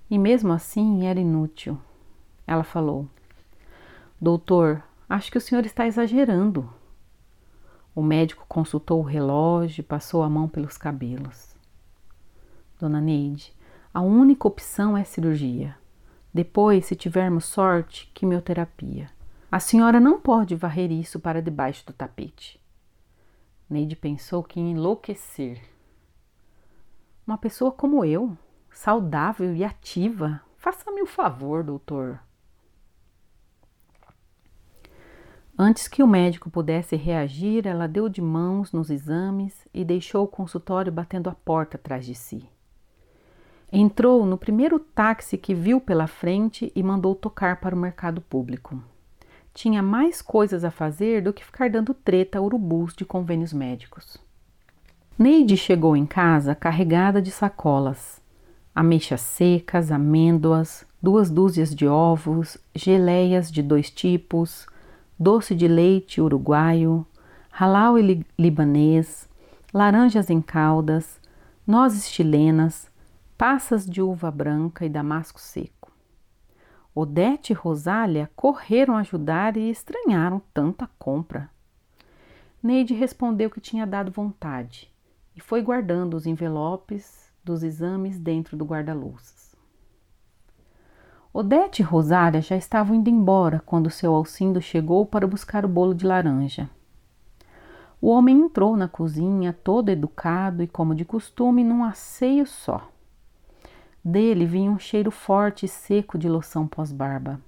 E 0.10 0.18
mesmo 0.18 0.52
assim 0.52 1.06
era 1.06 1.20
inútil. 1.20 1.78
Ela 2.48 2.64
falou: 2.64 3.08
Doutor, 4.20 4.82
acho 5.08 5.32
que 5.32 5.38
o 5.38 5.42
senhor 5.42 5.64
está 5.64 5.86
exagerando. 5.86 6.68
O 7.94 8.02
médico 8.02 8.46
consultou 8.48 9.00
o 9.00 9.06
relógio 9.06 9.82
e 9.82 9.84
passou 9.84 10.24
a 10.24 10.30
mão 10.30 10.48
pelos 10.48 10.78
cabelos 10.78 11.55
dona 12.80 13.00
Neide, 13.00 13.54
a 13.94 14.02
única 14.02 14.48
opção 14.48 14.98
é 14.98 15.04
cirurgia. 15.04 15.78
Depois, 16.34 16.86
se 16.86 16.96
tivermos 16.96 17.46
sorte, 17.46 18.12
quimioterapia. 18.14 19.10
A 19.52 19.60
senhora 19.60 20.00
não 20.00 20.20
pode 20.20 20.56
varrer 20.56 20.92
isso 20.92 21.20
para 21.20 21.42
debaixo 21.42 21.86
do 21.86 21.94
tapete. 21.94 22.60
Neide 23.70 23.96
pensou 23.96 24.44
que 24.44 24.60
ia 24.60 24.72
enlouquecer. 24.72 25.62
Uma 27.26 27.38
pessoa 27.38 27.72
como 27.72 28.04
eu, 28.04 28.38
saudável 28.70 29.56
e 29.56 29.64
ativa, 29.64 30.42
faça-me 30.58 31.02
o 31.02 31.08
favor, 31.08 31.64
doutor. 31.64 32.20
Antes 35.58 35.88
que 35.88 36.04
o 36.04 36.08
médico 36.08 36.50
pudesse 36.50 36.98
reagir, 36.98 37.66
ela 37.66 37.88
deu 37.88 38.10
de 38.10 38.22
mãos 38.22 38.74
nos 38.74 38.90
exames 38.90 39.66
e 39.74 39.86
deixou 39.86 40.26
o 40.26 40.28
consultório 40.28 40.92
batendo 40.92 41.30
a 41.30 41.34
porta 41.34 41.78
atrás 41.78 42.06
de 42.06 42.14
si. 42.14 42.50
Entrou 43.78 44.26
no 44.26 44.38
primeiro 44.38 44.80
táxi 44.80 45.38
que 45.38 45.54
viu 45.54 45.82
pela 45.82 46.08
frente 46.08 46.72
e 46.74 46.82
mandou 46.82 47.14
tocar 47.14 47.60
para 47.60 47.76
o 47.76 47.78
mercado 47.78 48.22
público. 48.22 48.82
Tinha 49.54 49.84
mais 49.84 50.22
coisas 50.22 50.64
a 50.64 50.72
fazer 50.72 51.22
do 51.22 51.34
que 51.34 51.44
ficar 51.44 51.70
dando 51.70 51.94
treta 51.94 52.40
a 52.40 52.42
urubus 52.42 52.96
de 52.96 53.04
convênios 53.04 53.52
médicos. 53.52 54.18
Neide 55.20 55.58
chegou 55.58 55.96
em 55.98 56.06
casa 56.06 56.56
carregada 56.56 57.22
de 57.22 57.32
sacolas, 57.32 58.22
ameixas 58.74 59.20
secas, 59.20 59.92
amêndoas, 59.92 60.86
duas 61.02 61.30
dúzias 61.30 61.76
de 61.76 61.86
ovos, 61.86 62.58
geleias 62.74 63.52
de 63.52 63.62
dois 63.62 63.92
tipos, 63.92 64.68
doce 65.20 65.54
de 65.54 65.68
leite 65.68 66.22
uruguaio, 66.22 67.06
halal 67.52 68.00
e 68.00 68.26
libanês, 68.40 69.28
laranjas 69.74 70.30
em 70.30 70.42
caldas, 70.42 71.20
nozes 71.68 72.10
chilenas, 72.10 72.90
passas 73.38 73.86
de 73.86 74.02
uva 74.02 74.32
branca 74.32 74.86
e 74.86 74.90
damasco 74.90 75.40
seco. 75.40 75.92
Odete 76.94 77.52
e 77.52 77.56
Rosália 77.56 78.32
correram 78.36 78.96
ajudar 78.96 79.58
e 79.58 79.70
estranharam 79.70 80.42
tanta 80.54 80.90
compra. 80.98 81.50
Neide 82.64 82.94
respondeu 82.94 83.50
que 83.50 83.60
tinha 83.60 83.86
dado 83.86 84.12
vontade 84.12 84.90
e 85.36 85.42
foi 85.42 85.62
guardando 85.62 86.14
os 86.14 86.26
envelopes 86.26 87.30
dos 87.44 87.62
exames 87.62 88.18
dentro 88.18 88.56
do 88.56 88.64
guarda-louças. 88.64 89.54
Odete 91.34 91.82
e 91.82 91.86
Rosália 91.86 92.42
já 92.42 92.56
estavam 92.56 92.96
indo 92.96 93.10
embora 93.10 93.62
quando 93.66 93.90
seu 93.90 94.16
Alcindo 94.16 94.62
chegou 94.62 95.06
para 95.06 95.28
buscar 95.28 95.66
o 95.66 95.70
bolo 95.70 95.94
de 95.94 96.08
laranja. 96.08 96.70
O 98.00 98.08
homem 98.08 98.40
entrou 98.40 98.78
na 98.78 98.88
cozinha 98.88 99.52
todo 99.52 99.90
educado 99.90 100.64
e, 100.64 100.68
como 100.68 100.96
de 100.96 101.04
costume, 101.04 101.64
num 101.64 101.84
asseio 101.84 102.48
só. 102.48 102.95
Dele 104.08 104.46
vinha 104.46 104.70
um 104.70 104.78
cheiro 104.78 105.10
forte 105.10 105.66
e 105.66 105.68
seco 105.68 106.16
de 106.16 106.30
loção 106.30 106.68
pós-barba. 106.68 107.42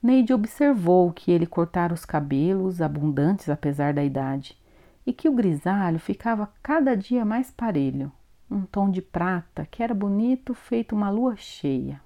Neide 0.00 0.32
observou 0.32 1.12
que 1.12 1.32
ele 1.32 1.44
cortara 1.44 1.92
os 1.92 2.04
cabelos, 2.04 2.80
abundantes 2.80 3.48
apesar 3.48 3.92
da 3.92 4.04
idade, 4.04 4.56
e 5.04 5.12
que 5.12 5.28
o 5.28 5.32
grisalho 5.32 5.98
ficava 5.98 6.52
cada 6.62 6.96
dia 6.96 7.24
mais 7.24 7.50
parelho, 7.50 8.12
um 8.48 8.62
tom 8.62 8.88
de 8.88 9.02
prata 9.02 9.66
que 9.68 9.82
era 9.82 9.92
bonito, 9.92 10.54
feito 10.54 10.94
uma 10.94 11.10
lua 11.10 11.34
cheia. 11.34 12.00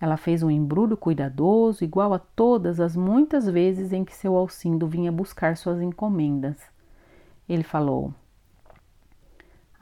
Ela 0.00 0.16
fez 0.16 0.42
um 0.42 0.50
embrulho 0.50 0.96
cuidadoso, 0.96 1.84
igual 1.84 2.14
a 2.14 2.18
todas 2.18 2.80
as 2.80 2.96
muitas 2.96 3.46
vezes 3.46 3.92
em 3.92 4.06
que 4.06 4.14
seu 4.14 4.34
Alcindo 4.36 4.86
vinha 4.86 5.12
buscar 5.12 5.54
suas 5.54 5.82
encomendas. 5.82 6.56
Ele 7.46 7.62
falou: 7.62 8.14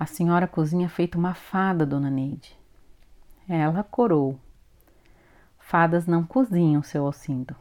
a 0.03 0.07
senhora 0.07 0.49
cozinha 0.49 0.89
feito 0.89 1.17
uma 1.17 1.33
fada, 1.33 1.87
dona 1.87 2.11
Neide. 2.11 2.59
Ela 3.49 3.85
corou. 3.85 4.37
Fadas 5.61 6.09
não 6.09 6.25
cozinham, 6.25 6.83
seu 6.83 7.07
Alcindo. 7.07 7.55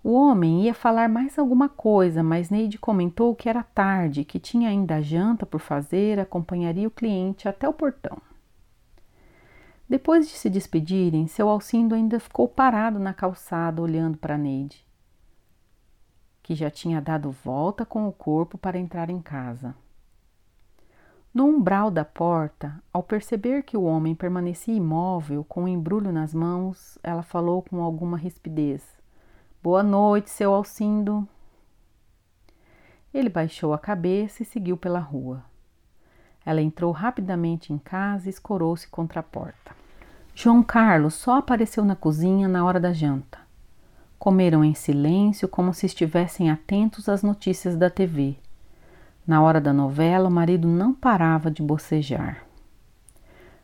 O 0.00 0.12
homem 0.12 0.62
ia 0.62 0.72
falar 0.72 1.08
mais 1.08 1.40
alguma 1.40 1.68
coisa, 1.68 2.22
mas 2.22 2.50
Neide 2.50 2.78
comentou 2.78 3.34
que 3.34 3.48
era 3.48 3.64
tarde, 3.64 4.24
que 4.24 4.38
tinha 4.38 4.68
ainda 4.68 5.02
janta 5.02 5.44
por 5.44 5.58
fazer, 5.58 6.20
acompanharia 6.20 6.86
o 6.86 6.90
cliente 6.90 7.48
até 7.48 7.68
o 7.68 7.72
portão. 7.72 8.22
Depois 9.88 10.28
de 10.28 10.34
se 10.34 10.48
despedirem, 10.48 11.26
seu 11.26 11.48
Alcindo 11.48 11.96
ainda 11.96 12.20
ficou 12.20 12.46
parado 12.46 13.00
na 13.00 13.12
calçada 13.12 13.82
olhando 13.82 14.16
para 14.18 14.38
Neide, 14.38 14.86
que 16.44 16.54
já 16.54 16.70
tinha 16.70 17.00
dado 17.00 17.32
volta 17.32 17.84
com 17.84 18.06
o 18.06 18.12
corpo 18.12 18.56
para 18.56 18.78
entrar 18.78 19.10
em 19.10 19.20
casa. 19.20 19.74
No 21.34 21.46
umbral 21.46 21.90
da 21.90 22.04
porta, 22.04 22.80
ao 22.92 23.02
perceber 23.02 23.64
que 23.64 23.76
o 23.76 23.82
homem 23.82 24.14
permanecia 24.14 24.72
imóvel, 24.72 25.42
com 25.42 25.62
o 25.62 25.64
um 25.64 25.68
embrulho 25.68 26.12
nas 26.12 26.32
mãos, 26.32 26.96
ela 27.02 27.24
falou 27.24 27.60
com 27.60 27.82
alguma 27.82 28.16
rispidez: 28.16 28.86
Boa 29.60 29.82
noite, 29.82 30.30
seu 30.30 30.54
Alcindo. 30.54 31.26
Ele 33.12 33.28
baixou 33.28 33.72
a 33.72 33.78
cabeça 33.78 34.44
e 34.44 34.46
seguiu 34.46 34.76
pela 34.76 35.00
rua. 35.00 35.42
Ela 36.46 36.62
entrou 36.62 36.92
rapidamente 36.92 37.72
em 37.72 37.78
casa 37.78 38.28
e 38.28 38.30
escorou-se 38.30 38.86
contra 38.86 39.18
a 39.18 39.24
porta. 39.24 39.74
João 40.36 40.62
Carlos 40.62 41.14
só 41.14 41.38
apareceu 41.38 41.84
na 41.84 41.96
cozinha 41.96 42.46
na 42.46 42.64
hora 42.64 42.78
da 42.78 42.92
janta. 42.92 43.40
Comeram 44.20 44.62
em 44.64 44.74
silêncio, 44.74 45.48
como 45.48 45.74
se 45.74 45.84
estivessem 45.84 46.48
atentos 46.48 47.08
às 47.08 47.24
notícias 47.24 47.76
da 47.76 47.90
TV 47.90 48.38
na 49.26 49.42
hora 49.42 49.60
da 49.60 49.72
novela, 49.72 50.28
o 50.28 50.32
marido 50.32 50.68
não 50.68 50.92
parava 50.92 51.50
de 51.50 51.62
bocejar. 51.62 52.44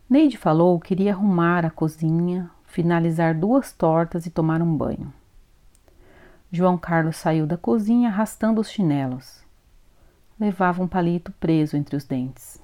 Neide 0.08 0.36
falou 0.38 0.80
que 0.80 0.94
iria 0.94 1.12
arrumar 1.12 1.64
a 1.64 1.70
cozinha, 1.70 2.50
finalizar 2.64 3.38
duas 3.38 3.72
tortas 3.72 4.26
e 4.26 4.30
tomar 4.30 4.62
um 4.62 4.76
banho. 4.76 5.12
João 6.50 6.76
Carlos 6.76 7.16
saiu 7.16 7.46
da 7.46 7.56
cozinha 7.56 8.08
arrastando 8.08 8.60
os 8.60 8.70
chinelos. 8.70 9.44
Levava 10.38 10.82
um 10.82 10.88
palito 10.88 11.30
preso 11.32 11.76
entre 11.76 11.94
os 11.94 12.04
dentes. 12.04 12.60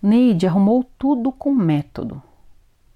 Neide 0.00 0.46
arrumou 0.46 0.84
tudo 0.96 1.32
com 1.32 1.52
método. 1.52 2.22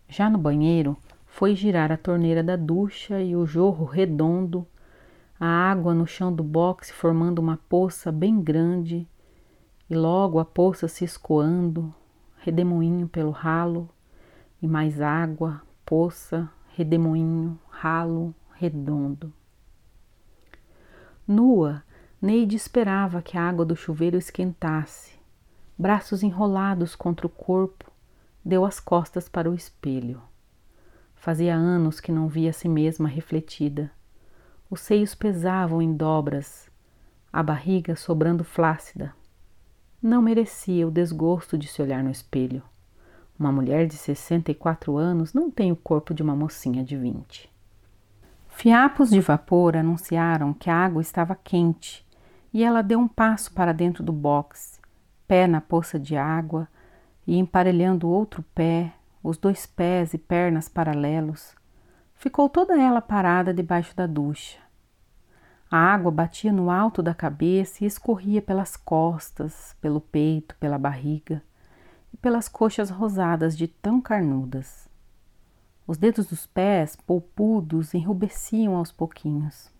Já 0.09 0.30
no 0.30 0.38
banheiro, 0.38 0.97
foi 1.26 1.54
girar 1.54 1.90
a 1.90 1.97
torneira 1.97 2.42
da 2.42 2.56
ducha 2.56 3.20
e 3.20 3.35
o 3.35 3.44
jorro 3.44 3.85
redondo 3.85 4.66
a 5.42 5.47
água 5.47 5.94
no 5.94 6.06
chão 6.06 6.30
do 6.30 6.44
boxe 6.44 6.92
formando 6.92 7.38
uma 7.38 7.56
poça 7.56 8.12
bem 8.12 8.38
grande 8.42 9.09
e 9.88 9.94
logo 9.94 10.38
a 10.38 10.44
poça 10.44 10.87
se 10.87 11.02
escoando, 11.02 11.94
redemoinho 12.37 13.09
pelo 13.09 13.30
ralo, 13.30 13.88
e 14.61 14.68
mais 14.68 15.00
água, 15.00 15.62
poça, 15.87 16.50
redemoinho, 16.76 17.59
ralo, 17.70 18.35
redondo. 18.52 19.32
Nua, 21.26 21.82
Neide 22.20 22.54
esperava 22.54 23.23
que 23.23 23.38
a 23.38 23.49
água 23.49 23.64
do 23.64 23.75
chuveiro 23.75 24.18
esquentasse. 24.18 25.18
Braços 25.78 26.23
enrolados 26.23 26.94
contra 26.94 27.26
o 27.26 27.30
corpo, 27.30 27.90
deu 28.44 28.66
as 28.66 28.78
costas 28.78 29.26
para 29.26 29.50
o 29.50 29.54
espelho. 29.54 30.20
Fazia 31.14 31.54
anos 31.54 31.99
que 31.99 32.12
não 32.12 32.28
via 32.28 32.50
a 32.50 32.52
si 32.52 32.68
mesma 32.68 33.09
refletida 33.09 33.90
os 34.71 34.81
seios 34.81 35.17
pesavam 35.17 35.83
em 35.83 35.93
dobras, 35.93 36.71
a 37.33 37.43
barriga 37.43 37.97
sobrando 37.97 38.45
flácida. 38.45 39.12
Não 40.00 40.23
merecia 40.23 40.87
o 40.87 40.93
desgosto 40.93 41.59
de 41.59 41.67
se 41.67 41.83
olhar 41.83 42.05
no 42.05 42.11
espelho. 42.11 42.62
Uma 43.37 43.50
mulher 43.50 43.89
de 43.89 43.97
64 43.97 44.97
anos 44.97 45.35
não 45.35 45.50
tem 45.50 45.73
o 45.73 45.77
corpo 45.77 46.15
de 46.15 46.23
uma 46.23 46.37
mocinha 46.37 46.85
de 46.85 46.97
20. 46.97 47.50
Fiapos 48.49 49.11
de 49.11 49.21
vapor 49.21 49.77
anunciaram 49.77 50.55
que 50.55 50.71
a 50.71 50.77
água 50.77 51.03
estava 51.03 51.35
quente 51.35 52.07
e 52.53 52.62
ela 52.62 52.83
deu 52.83 53.00
um 53.00 53.09
passo 53.09 53.53
para 53.53 53.73
dentro 53.73 54.05
do 54.05 54.12
box, 54.12 54.81
pé 55.27 55.49
na 55.49 55.61
poça 55.61 55.99
de 55.99 56.17
água 56.17 56.69
e 57.27 57.37
emparelhando 57.37 58.09
outro 58.09 58.45
pé, 58.55 58.93
os 59.23 59.37
dois 59.37 59.67
pés 59.67 60.15
e 60.15 60.19
pernas 60.19 60.69
paralelos, 60.69 61.55
Ficou 62.21 62.50
toda 62.50 62.79
ela 62.79 63.00
parada 63.00 63.55
debaixo 63.55 63.97
da 63.97 64.07
ducha. 64.07 64.59
A 65.71 65.79
água 65.79 66.11
batia 66.11 66.53
no 66.53 66.71
alto 66.71 67.03
da 67.03 67.15
cabeça 67.15 67.83
e 67.83 67.87
escorria 67.87 68.43
pelas 68.43 68.77
costas, 68.77 69.75
pelo 69.81 70.03
peito, 70.03 70.54
pela 70.56 70.76
barriga 70.76 71.43
e 72.13 72.19
pelas 72.19 72.47
coxas 72.47 72.91
rosadas 72.91 73.56
de 73.56 73.67
tão 73.67 74.02
carnudas. 74.02 74.87
Os 75.87 75.97
dedos 75.97 76.26
dos 76.26 76.45
pés, 76.47 76.95
polpudos, 76.95 77.95
enrubesciam 77.95 78.76
aos 78.76 78.93
pouquinhos. 78.93 79.73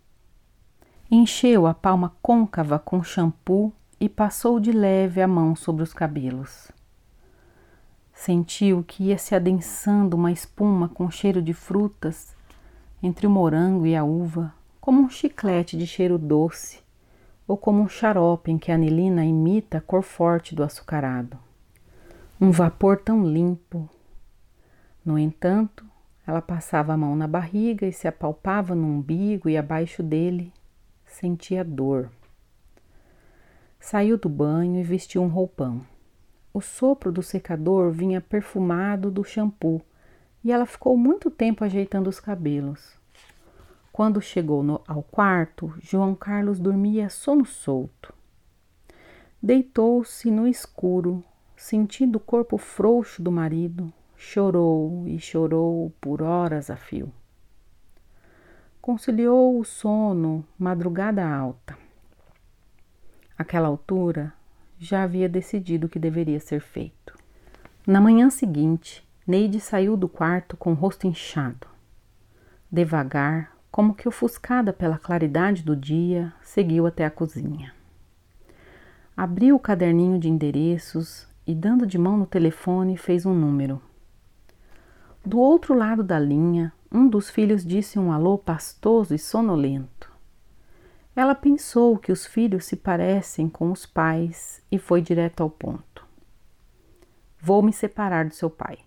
Encheu 1.11 1.67
a 1.67 1.75
palma 1.75 2.17
côncava 2.23 2.79
com 2.79 3.03
shampoo 3.03 3.71
e 4.01 4.09
passou 4.09 4.59
de 4.59 4.73
leve 4.73 5.21
a 5.21 5.29
mão 5.29 5.55
sobre 5.55 5.83
os 5.83 5.93
cabelos. 5.93 6.73
Sentiu 8.21 8.85
que 8.87 9.05
ia 9.05 9.17
se 9.17 9.35
adensando 9.35 10.15
uma 10.15 10.31
espuma 10.31 10.91
com 10.91 11.11
cheiro 11.11 11.41
de 11.41 11.55
frutas 11.55 12.37
entre 13.03 13.27
o 13.27 13.31
morango 13.31 13.87
e 13.87 13.97
a 13.97 14.05
uva, 14.05 14.53
como 14.79 15.01
um 15.01 15.09
chiclete 15.09 15.75
de 15.75 15.87
cheiro 15.87 16.19
doce, 16.19 16.83
ou 17.49 17.57
como 17.57 17.81
um 17.81 17.89
xarope 17.89 18.51
em 18.51 18.59
que 18.59 18.71
a 18.71 18.75
anilina 18.75 19.25
imita 19.25 19.79
a 19.79 19.81
cor 19.81 20.03
forte 20.03 20.55
do 20.55 20.63
açucarado. 20.63 21.39
Um 22.39 22.51
vapor 22.51 22.99
tão 22.99 23.25
limpo. 23.25 23.89
No 25.03 25.19
entanto, 25.19 25.87
ela 26.27 26.43
passava 26.43 26.93
a 26.93 26.99
mão 26.99 27.17
na 27.17 27.27
barriga 27.27 27.87
e 27.87 27.93
se 27.93 28.07
apalpava 28.07 28.75
no 28.75 28.87
umbigo 28.87 29.49
e 29.49 29.57
abaixo 29.57 30.03
dele 30.03 30.53
sentia 31.07 31.65
dor. 31.65 32.11
Saiu 33.81 34.19
do 34.19 34.29
banho 34.29 34.79
e 34.79 34.83
vestiu 34.83 35.23
um 35.23 35.29
roupão. 35.29 35.81
O 36.53 36.61
sopro 36.61 37.13
do 37.13 37.23
secador 37.23 37.93
vinha 37.93 38.21
perfumado 38.21 39.11
do 39.11 39.23
shampoo 39.23 39.81
e 40.43 40.51
ela 40.51 40.67
ficou 40.67 40.97
muito 40.97 41.31
tempo 41.31 41.65
ajeitando 41.65 42.11
os 42.11 42.19
cabelos. 42.19 42.99
Quando 43.93 44.21
chegou 44.21 44.63
no, 44.63 44.81
ao 44.87 45.03
quarto, 45.03 45.75
João 45.81 46.15
Carlos 46.15 46.59
dormia 46.59 47.09
sono 47.09 47.45
solto. 47.45 48.13
Deitou-se 49.43 50.31
no 50.31 50.47
escuro, 50.47 51.23
sentindo 51.57 52.17
o 52.17 52.21
corpo 52.21 52.59
frouxo 52.59 53.23
do 53.23 53.31
marido, 53.31 53.93
chorou 54.17 55.07
e 55.07 55.19
chorou 55.19 55.93
por 56.01 56.23
horas 56.23 56.71
a 56.71 56.77
fio. 56.77 57.13
Conciliou 58.81 59.59
o 59.59 59.65
sono, 59.65 60.45
madrugada 60.59 61.27
alta. 61.27 61.77
Aquela 63.37 63.69
altura, 63.69 64.33
já 64.81 65.03
havia 65.03 65.29
decidido 65.29 65.87
o 65.87 65.91
que 65.91 65.99
deveria 65.99 66.41
ser 66.41 66.63
feito. 66.63 67.15
Na 67.87 68.01
manhã 68.01 68.31
seguinte, 68.31 69.07
Neide 69.27 69.61
saiu 69.61 69.95
do 69.95 70.09
quarto 70.09 70.57
com 70.57 70.73
o 70.73 70.75
rosto 70.75 71.07
inchado. 71.07 71.67
Devagar, 72.73 73.55
como 73.71 73.95
que 73.95 74.09
ofuscada 74.09 74.73
pela 74.73 74.97
claridade 74.97 75.63
do 75.63 75.77
dia, 75.77 76.33
seguiu 76.43 76.87
até 76.87 77.05
a 77.05 77.11
cozinha. 77.11 77.75
Abriu 79.15 79.55
o 79.55 79.61
caderninho 79.61 80.19
de 80.19 80.31
endereços 80.31 81.29
e, 81.47 81.55
dando 81.55 81.87
de 81.87 81.99
mão 81.99 82.17
no 82.17 82.27
telefone, 82.27 82.97
fez 82.97 83.27
um 83.27 83.35
número. 83.35 83.83
Do 85.25 85.39
outro 85.39 85.75
lado 85.75 86.03
da 86.03 86.19
linha, 86.19 86.73
um 86.91 87.07
dos 87.07 87.29
filhos 87.29 87.63
disse 87.67 87.99
um 87.99 88.11
alô 88.11 88.39
pastoso 88.39 89.15
e 89.15 89.19
sonolento. 89.19 90.00
Ela 91.21 91.35
pensou 91.35 91.99
que 91.99 92.11
os 92.11 92.25
filhos 92.25 92.65
se 92.65 92.77
parecem 92.77 93.47
com 93.47 93.71
os 93.71 93.85
pais 93.85 94.65
e 94.73 94.79
foi 94.79 95.03
direto 95.03 95.43
ao 95.43 95.51
ponto. 95.51 96.09
Vou 97.39 97.63
me 97.63 97.75
separar 97.75 98.25
do 98.25 98.33
seu 98.33 98.49
pai. 98.49 98.79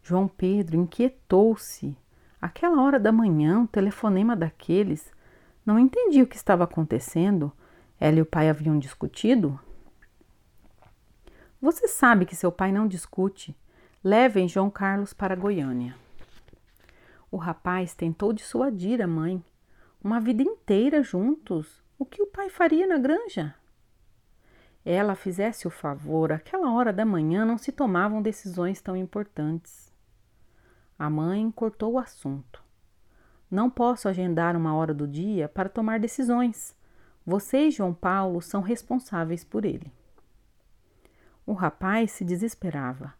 João 0.00 0.28
Pedro 0.28 0.76
inquietou-se. 0.76 1.96
Aquela 2.40 2.80
hora 2.80 3.00
da 3.00 3.10
manhã, 3.10 3.58
um 3.58 3.66
telefonema 3.66 4.36
daqueles. 4.36 5.12
Não 5.66 5.80
entendia 5.80 6.22
o 6.22 6.28
que 6.28 6.36
estava 6.36 6.62
acontecendo. 6.62 7.52
Ela 7.98 8.18
e 8.18 8.22
o 8.22 8.26
pai 8.26 8.48
haviam 8.48 8.78
discutido? 8.78 9.58
Você 11.60 11.88
sabe 11.88 12.24
que 12.24 12.36
seu 12.36 12.52
pai 12.52 12.70
não 12.70 12.86
discute. 12.86 13.52
Levem 14.04 14.46
João 14.46 14.70
Carlos 14.70 15.12
para 15.12 15.34
Goiânia. 15.34 15.96
O 17.32 17.36
rapaz 17.36 17.96
tentou 17.96 18.32
dissuadir 18.32 19.02
a 19.02 19.08
mãe, 19.08 19.42
uma 20.02 20.20
vida 20.20 20.42
inteira 20.42 21.02
juntos. 21.02 21.82
O 21.98 22.04
que 22.04 22.22
o 22.22 22.26
pai 22.26 22.48
faria 22.48 22.86
na 22.86 22.98
granja? 22.98 23.54
Ela 24.84 25.14
fizesse 25.14 25.66
o 25.66 25.70
favor, 25.70 26.32
aquela 26.32 26.72
hora 26.72 26.92
da 26.92 27.04
manhã 27.04 27.44
não 27.44 27.58
se 27.58 27.72
tomavam 27.72 28.22
decisões 28.22 28.80
tão 28.80 28.96
importantes. 28.96 29.92
A 30.98 31.10
mãe 31.10 31.50
cortou 31.50 31.92
o 31.92 31.98
assunto. 31.98 32.62
Não 33.50 33.68
posso 33.68 34.08
agendar 34.08 34.56
uma 34.56 34.74
hora 34.74 34.94
do 34.94 35.06
dia 35.06 35.48
para 35.48 35.68
tomar 35.68 35.98
decisões. 35.98 36.76
Você 37.26 37.66
e 37.66 37.70
João 37.70 37.92
Paulo 37.92 38.40
são 38.40 38.60
responsáveis 38.60 39.44
por 39.44 39.64
ele. 39.64 39.92
O 41.44 41.52
rapaz 41.52 42.12
se 42.12 42.24
desesperava. 42.24 43.14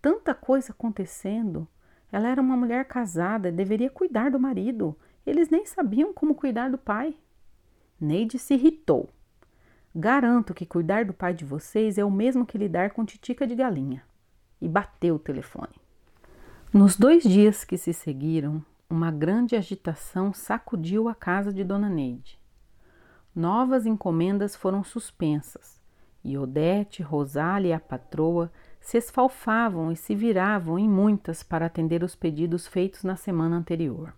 Tanta 0.00 0.34
coisa 0.34 0.72
acontecendo. 0.72 1.66
Ela 2.12 2.28
era 2.28 2.40
uma 2.40 2.56
mulher 2.56 2.84
casada, 2.86 3.50
deveria 3.50 3.90
cuidar 3.90 4.30
do 4.30 4.38
marido. 4.38 4.96
Eles 5.26 5.50
nem 5.50 5.66
sabiam 5.66 6.12
como 6.12 6.34
cuidar 6.34 6.70
do 6.70 6.78
pai. 6.78 7.16
Neide 8.00 8.38
se 8.38 8.54
irritou. 8.54 9.10
Garanto 9.94 10.54
que 10.54 10.66
cuidar 10.66 11.04
do 11.04 11.12
pai 11.12 11.34
de 11.34 11.44
vocês 11.44 11.98
é 11.98 12.04
o 12.04 12.10
mesmo 12.10 12.46
que 12.46 12.58
lidar 12.58 12.90
com 12.90 13.04
titica 13.04 13.46
de 13.46 13.54
galinha. 13.54 14.04
e 14.58 14.66
bateu 14.66 15.16
o 15.16 15.18
telefone. 15.18 15.74
Nos 16.72 16.96
dois 16.96 17.22
dias 17.22 17.62
que 17.62 17.76
se 17.76 17.92
seguiram, 17.92 18.64
uma 18.88 19.10
grande 19.10 19.54
agitação 19.54 20.32
sacudiu 20.32 21.08
a 21.08 21.14
casa 21.14 21.52
de 21.52 21.62
Dona 21.62 21.90
Neide. 21.90 22.38
Novas 23.34 23.84
encomendas 23.84 24.56
foram 24.56 24.82
suspensas 24.82 25.76
e 26.26 26.36
Odete, 26.36 27.02
Rosália 27.02 27.68
e 27.68 27.72
a 27.72 27.78
patroa 27.78 28.50
se 28.80 28.98
esfalfavam 28.98 29.92
e 29.92 29.96
se 29.96 30.14
viravam 30.14 30.78
em 30.78 30.88
muitas 30.88 31.42
para 31.42 31.66
atender 31.66 32.02
os 32.02 32.16
pedidos 32.16 32.66
feitos 32.66 33.04
na 33.04 33.14
semana 33.14 33.56
anterior. 33.56 34.12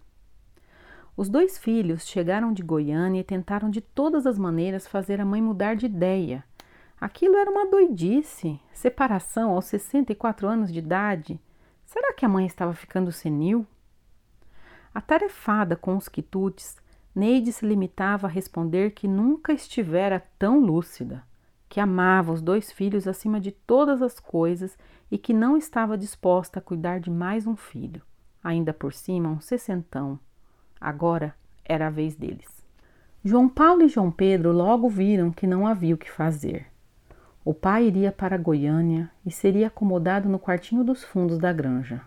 Os 1.19 1.29
dois 1.29 1.59
filhos 1.59 2.07
chegaram 2.07 2.53
de 2.53 2.63
Goiânia 2.63 3.23
e 3.23 3.25
tentaram 3.25 3.69
de 3.69 3.81
todas 3.81 4.25
as 4.25 4.39
maneiras 4.39 4.87
fazer 4.87 5.21
a 5.21 5.25
mãe 5.25 5.43
mudar 5.43 5.75
de 5.75 5.87
ideia. 5.87 6.45
Aquilo 7.01 7.35
era 7.35 7.51
uma 7.51 7.67
doidice, 7.67 8.61
separação 8.73 9.51
aos 9.51 9.65
64 9.65 10.47
anos 10.47 10.73
de 10.73 10.79
idade. 10.79 11.41
Será 11.85 12.13
que 12.13 12.25
a 12.25 12.29
mãe 12.29 12.47
estava 12.47 12.73
ficando 12.73 13.11
senil? 13.11 13.67
Atarefada 14.95 15.75
com 15.75 15.97
os 15.97 16.09
quitutes, 16.09 16.77
Neide 17.13 17.53
se 17.53 17.67
limitava 17.67 18.29
a 18.29 18.31
responder 18.31 18.93
que 18.93 19.09
nunca 19.09 19.53
estivera 19.53 20.25
tão 20.39 20.61
lúcida, 20.61 21.25
que 21.69 21.81
amava 21.81 22.33
os 22.33 22.41
dois 22.41 22.71
filhos 22.71 23.09
acima 23.09 23.41
de 23.41 23.51
todas 23.51 24.03
as 24.03 24.21
coisas 24.21 24.79
e 25.11 25.19
que 25.19 25.35
não 25.35 25.57
estava 25.57 25.99
disposta 25.99 26.61
a 26.61 26.63
cuidar 26.63 27.01
de 27.01 27.11
mais 27.11 27.45
um 27.45 27.57
filho, 27.57 28.03
ainda 28.41 28.73
por 28.73 28.93
cima 28.93 29.29
um 29.29 29.41
sessentão. 29.41 30.21
Agora 30.81 31.35
era 31.65 31.89
a 31.89 31.91
vez 31.91 32.15
deles. 32.15 32.47
João 33.25 33.49
Paulo 33.49 33.83
e 33.83 33.89
João 33.89 34.11
Pedro 34.11 34.53
logo 34.53 34.89
viram 34.89 35.31
que 35.31 35.47
não 35.47 35.67
havia 35.67 35.95
o 35.95 35.99
que 35.99 36.11
fazer. 36.11 36.67
O 37.45 37.53
pai 37.53 37.87
iria 37.87 38.13
para 38.13 38.37
Goiânia 38.37 39.11
e 39.25 39.31
seria 39.31 39.69
acomodado 39.69 40.29
no 40.29 40.39
quartinho 40.39 40.85
dos 40.85 41.03
fundos 41.03 41.39
da 41.39 41.53
granja. 41.53 42.03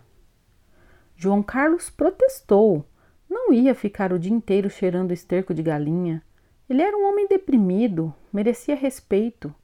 João 1.16 1.42
Carlos 1.42 1.90
protestou. 1.90 2.86
Não 3.28 3.52
ia 3.52 3.74
ficar 3.74 4.12
o 4.12 4.18
dia 4.18 4.32
inteiro 4.32 4.68
cheirando 4.70 5.12
esterco 5.12 5.52
de 5.52 5.62
galinha. 5.62 6.22
Ele 6.68 6.82
era 6.82 6.96
um 6.96 7.08
homem 7.08 7.28
deprimido, 7.28 8.14
merecia 8.32 8.74
respeito. 8.74 9.54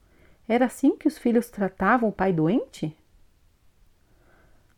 Era 0.49 0.67
assim 0.67 0.97
que 0.97 1.09
os 1.09 1.19
filhos 1.19 1.49
tratavam 1.49 2.09
o 2.09 2.13
pai 2.13 2.33
doente? 2.33 2.97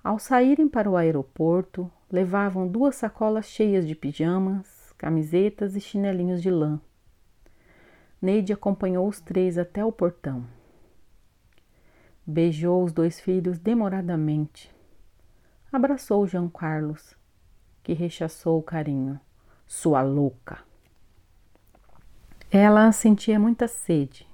Ao 0.02 0.18
saírem 0.18 0.68
para 0.68 0.90
o 0.90 0.96
aeroporto, 0.96 1.90
levavam 2.10 2.66
duas 2.66 2.96
sacolas 2.96 3.46
cheias 3.46 3.86
de 3.86 3.94
pijamas, 3.94 4.92
camisetas 4.98 5.76
e 5.76 5.80
chinelinhos 5.80 6.42
de 6.42 6.50
lã. 6.50 6.80
Neide 8.20 8.52
acompanhou 8.52 9.08
os 9.08 9.20
três 9.20 9.56
até 9.56 9.84
o 9.84 9.92
portão. 9.92 10.44
Beijou 12.26 12.84
os 12.84 12.92
dois 12.92 13.20
filhos 13.20 13.58
demoradamente 13.58 14.70
abraçou 15.72 16.26
João 16.26 16.48
Carlos, 16.48 17.14
que 17.82 17.92
rechaçou 17.92 18.58
o 18.58 18.62
carinho. 18.62 19.20
Sua 19.66 20.02
louca! 20.02 20.58
Ela 22.50 22.90
sentia 22.90 23.38
muita 23.38 23.68
sede. 23.68 24.28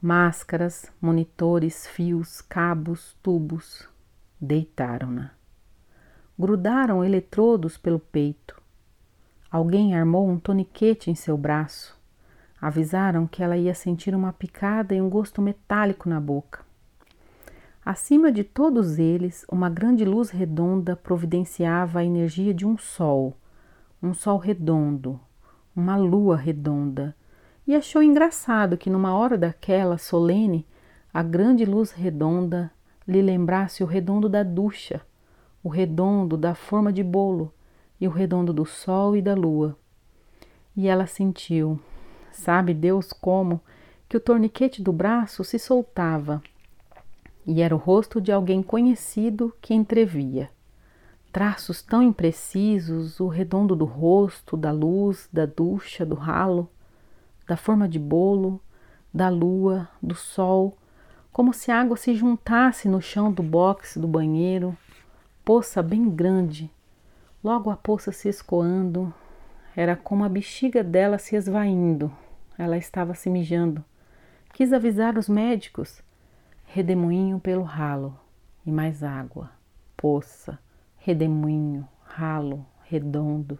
Máscaras, 0.00 0.92
monitores, 1.00 1.86
fios, 1.86 2.40
cabos, 2.40 3.16
tubos. 3.22 3.88
Deitaram-na. 4.40 5.32
Grudaram 6.42 7.04
eletrodos 7.04 7.78
pelo 7.78 8.00
peito. 8.00 8.60
Alguém 9.48 9.94
armou 9.94 10.28
um 10.28 10.40
toniquete 10.40 11.08
em 11.08 11.14
seu 11.14 11.36
braço. 11.36 11.96
Avisaram 12.60 13.28
que 13.28 13.44
ela 13.44 13.56
ia 13.56 13.72
sentir 13.74 14.12
uma 14.12 14.32
picada 14.32 14.92
e 14.92 15.00
um 15.00 15.08
gosto 15.08 15.40
metálico 15.40 16.08
na 16.08 16.18
boca. 16.18 16.64
Acima 17.86 18.32
de 18.32 18.42
todos 18.42 18.98
eles, 18.98 19.46
uma 19.48 19.70
grande 19.70 20.04
luz 20.04 20.30
redonda 20.30 20.96
providenciava 20.96 22.00
a 22.00 22.04
energia 22.04 22.52
de 22.52 22.66
um 22.66 22.76
sol, 22.76 23.36
um 24.02 24.12
sol 24.12 24.36
redondo, 24.36 25.20
uma 25.76 25.94
lua 25.94 26.34
redonda, 26.36 27.14
e 27.64 27.72
achou 27.72 28.02
engraçado 28.02 28.76
que 28.76 28.90
numa 28.90 29.14
hora 29.14 29.38
daquela 29.38 29.96
solene, 29.96 30.66
a 31.14 31.22
grande 31.22 31.64
luz 31.64 31.92
redonda 31.92 32.68
lhe 33.06 33.22
lembrasse 33.22 33.84
o 33.84 33.86
redondo 33.86 34.28
da 34.28 34.42
ducha, 34.42 35.02
o 35.62 35.68
redondo 35.68 36.36
da 36.36 36.54
forma 36.54 36.92
de 36.92 37.02
bolo 37.02 37.52
e 38.00 38.06
o 38.08 38.10
redondo 38.10 38.52
do 38.52 38.64
sol 38.64 39.16
e 39.16 39.22
da 39.22 39.34
lua. 39.34 39.76
E 40.76 40.88
ela 40.88 41.06
sentiu, 41.06 41.78
sabe 42.32 42.74
Deus 42.74 43.12
como, 43.12 43.60
que 44.08 44.16
o 44.16 44.20
torniquete 44.20 44.82
do 44.82 44.92
braço 44.92 45.44
se 45.44 45.58
soltava 45.58 46.42
e 47.46 47.60
era 47.60 47.74
o 47.74 47.78
rosto 47.78 48.20
de 48.20 48.30
alguém 48.30 48.62
conhecido 48.62 49.54
que 49.60 49.74
entrevia. 49.74 50.50
Traços 51.32 51.82
tão 51.82 52.02
imprecisos, 52.02 53.18
o 53.18 53.26
redondo 53.26 53.74
do 53.74 53.84
rosto, 53.84 54.56
da 54.56 54.70
luz, 54.70 55.28
da 55.32 55.46
ducha, 55.46 56.04
do 56.04 56.14
ralo, 56.14 56.68
da 57.48 57.56
forma 57.56 57.88
de 57.88 57.98
bolo, 57.98 58.60
da 59.12 59.28
lua, 59.28 59.88
do 60.02 60.14
sol, 60.14 60.76
como 61.32 61.52
se 61.52 61.70
a 61.70 61.80
água 61.80 61.96
se 61.96 62.14
juntasse 62.14 62.88
no 62.88 63.00
chão 63.00 63.32
do 63.32 63.42
boxe 63.42 63.98
do 63.98 64.06
banheiro, 64.06 64.76
poça 65.44 65.82
bem 65.82 66.08
grande. 66.08 66.70
Logo 67.42 67.70
a 67.70 67.76
poça 67.76 68.12
se 68.12 68.28
escoando, 68.28 69.12
era 69.74 69.96
como 69.96 70.24
a 70.24 70.28
bexiga 70.28 70.84
dela 70.84 71.18
se 71.18 71.34
esvaindo. 71.34 72.12
Ela 72.56 72.76
estava 72.76 73.14
se 73.14 73.28
mijando. 73.28 73.84
Quis 74.52 74.72
avisar 74.72 75.18
os 75.18 75.28
médicos 75.28 76.02
redemoinho 76.64 77.38
pelo 77.38 77.62
ralo 77.62 78.18
e 78.64 78.72
mais 78.72 79.02
água, 79.02 79.50
poça, 79.96 80.58
redemoinho, 80.96 81.86
ralo, 82.02 82.64
redondo, 82.84 83.58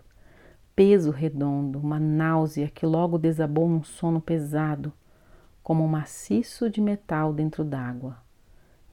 peso 0.75 1.11
redondo, 1.11 1.79
uma 1.79 1.99
náusea 1.99 2.69
que 2.69 2.87
logo 2.87 3.19
desabou 3.19 3.69
num 3.69 3.83
sono 3.83 4.21
pesado, 4.21 4.93
como 5.63 5.85
um 5.85 5.89
maciço 5.89 6.71
de 6.71 6.81
metal 6.81 7.33
dentro 7.33 7.65
d'água. 7.65 8.17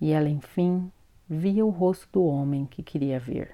E 0.02 0.12
ela, 0.12 0.30
enfim, 0.30 0.92
via 1.30 1.66
o 1.66 1.70
rosto 1.70 2.08
do 2.12 2.24
homem 2.24 2.66
que 2.66 2.82
queria 2.82 3.20
ver. 3.20 3.52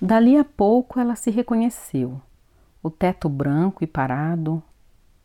Dali 0.00 0.36
a 0.36 0.44
pouco 0.44 0.98
ela 0.98 1.14
se 1.14 1.30
reconheceu. 1.30 2.20
O 2.82 2.90
teto 2.90 3.28
branco 3.28 3.84
e 3.84 3.86
parado, 3.86 4.62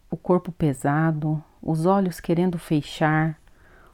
o 0.09 0.17
corpo 0.17 0.51
pesado, 0.51 1.43
os 1.61 1.85
olhos 1.85 2.19
querendo 2.19 2.57
fechar, 2.59 3.39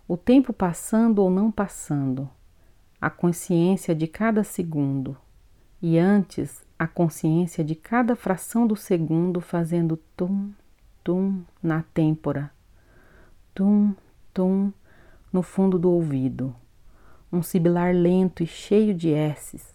o 0.08 0.18
tempo 0.18 0.52
passando 0.52 1.20
ou 1.20 1.30
não 1.30 1.52
passando, 1.52 2.30
a 3.00 3.10
consciência 3.10 3.94
de 3.94 4.08
cada 4.08 4.44
segundo, 4.44 5.16
e 5.82 5.98
antes 5.98 6.66
a 6.78 6.88
consciência 6.88 7.64
de 7.64 7.76
cada 7.76 8.16
fração 8.16 8.66
do 8.66 8.76
segundo 8.76 9.40
fazendo 9.40 9.98
tum, 10.18 10.52
tum 11.04 11.42
na 11.62 11.84
têmpora, 11.94 12.52
tum, 13.54 13.94
tum 14.34 14.74
no 15.32 15.44
fundo 15.44 15.78
do 15.78 15.92
ouvido, 15.92 16.56
um 17.32 17.42
sibilar 17.42 17.94
lento 17.94 18.44
e 18.44 18.48
cheio 18.48 18.94
de 18.94 19.10
S's, 19.10 19.74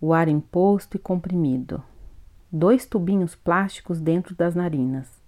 o 0.00 0.12
ar 0.12 0.28
imposto 0.28 0.96
e 0.96 1.00
comprimido, 1.00 1.82
dois 2.50 2.86
tubinhos 2.86 3.34
plásticos 3.34 4.00
dentro 4.00 4.34
das 4.34 4.54
narinas 4.54 5.20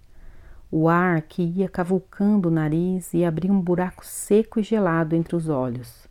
o 0.75 0.89
ar 0.89 1.21
que 1.21 1.43
ia 1.43 1.69
cavucando 1.69 2.49
o 2.49 2.51
nariz 2.51 3.13
e 3.13 3.23
abria 3.23 3.53
um 3.53 3.61
buraco 3.61 4.03
seco 4.03 4.59
e 4.59 4.63
gelado 4.63 5.15
entre 5.15 5.35
os 5.35 5.47
olhos, 5.47 6.07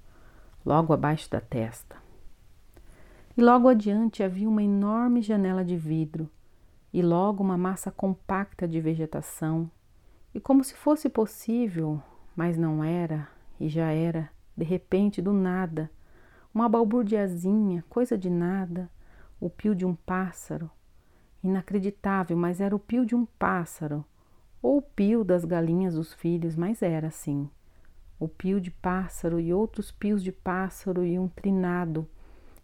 logo 0.64 0.92
abaixo 0.92 1.28
da 1.28 1.40
testa. 1.40 1.96
E 3.36 3.42
logo 3.42 3.66
adiante 3.66 4.22
havia 4.22 4.48
uma 4.48 4.62
enorme 4.62 5.20
janela 5.20 5.64
de 5.64 5.76
vidro, 5.76 6.30
e 6.92 7.02
logo 7.02 7.42
uma 7.42 7.58
massa 7.58 7.90
compacta 7.90 8.68
de 8.68 8.80
vegetação, 8.80 9.68
e 10.32 10.38
como 10.38 10.62
se 10.62 10.74
fosse 10.74 11.08
possível, 11.08 12.00
mas 12.36 12.56
não 12.56 12.84
era, 12.84 13.26
e 13.58 13.68
já 13.68 13.90
era, 13.90 14.30
de 14.56 14.64
repente, 14.64 15.22
do 15.22 15.32
nada, 15.32 15.90
uma 16.54 16.68
balburdiazinha, 16.68 17.84
coisa 17.88 18.16
de 18.16 18.28
nada, 18.28 18.90
o 19.40 19.48
pio 19.48 19.74
de 19.74 19.84
um 19.86 19.94
pássaro. 19.94 20.70
Inacreditável, 21.42 22.36
mas 22.36 22.60
era 22.60 22.74
o 22.74 22.78
pio 22.78 23.04
de 23.04 23.14
um 23.14 23.26
pássaro 23.26 24.04
ou 24.62 24.78
o 24.78 24.82
pio 24.82 25.24
das 25.24 25.44
galinhas 25.44 25.94
dos 25.94 26.14
filhos, 26.14 26.54
mas 26.54 26.80
era 26.82 27.08
assim. 27.08 27.50
O 28.18 28.28
pio 28.28 28.60
de 28.60 28.70
pássaro 28.70 29.40
e 29.40 29.52
outros 29.52 29.90
pios 29.90 30.22
de 30.22 30.30
pássaro 30.30 31.04
e 31.04 31.18
um 31.18 31.26
trinado. 31.26 32.08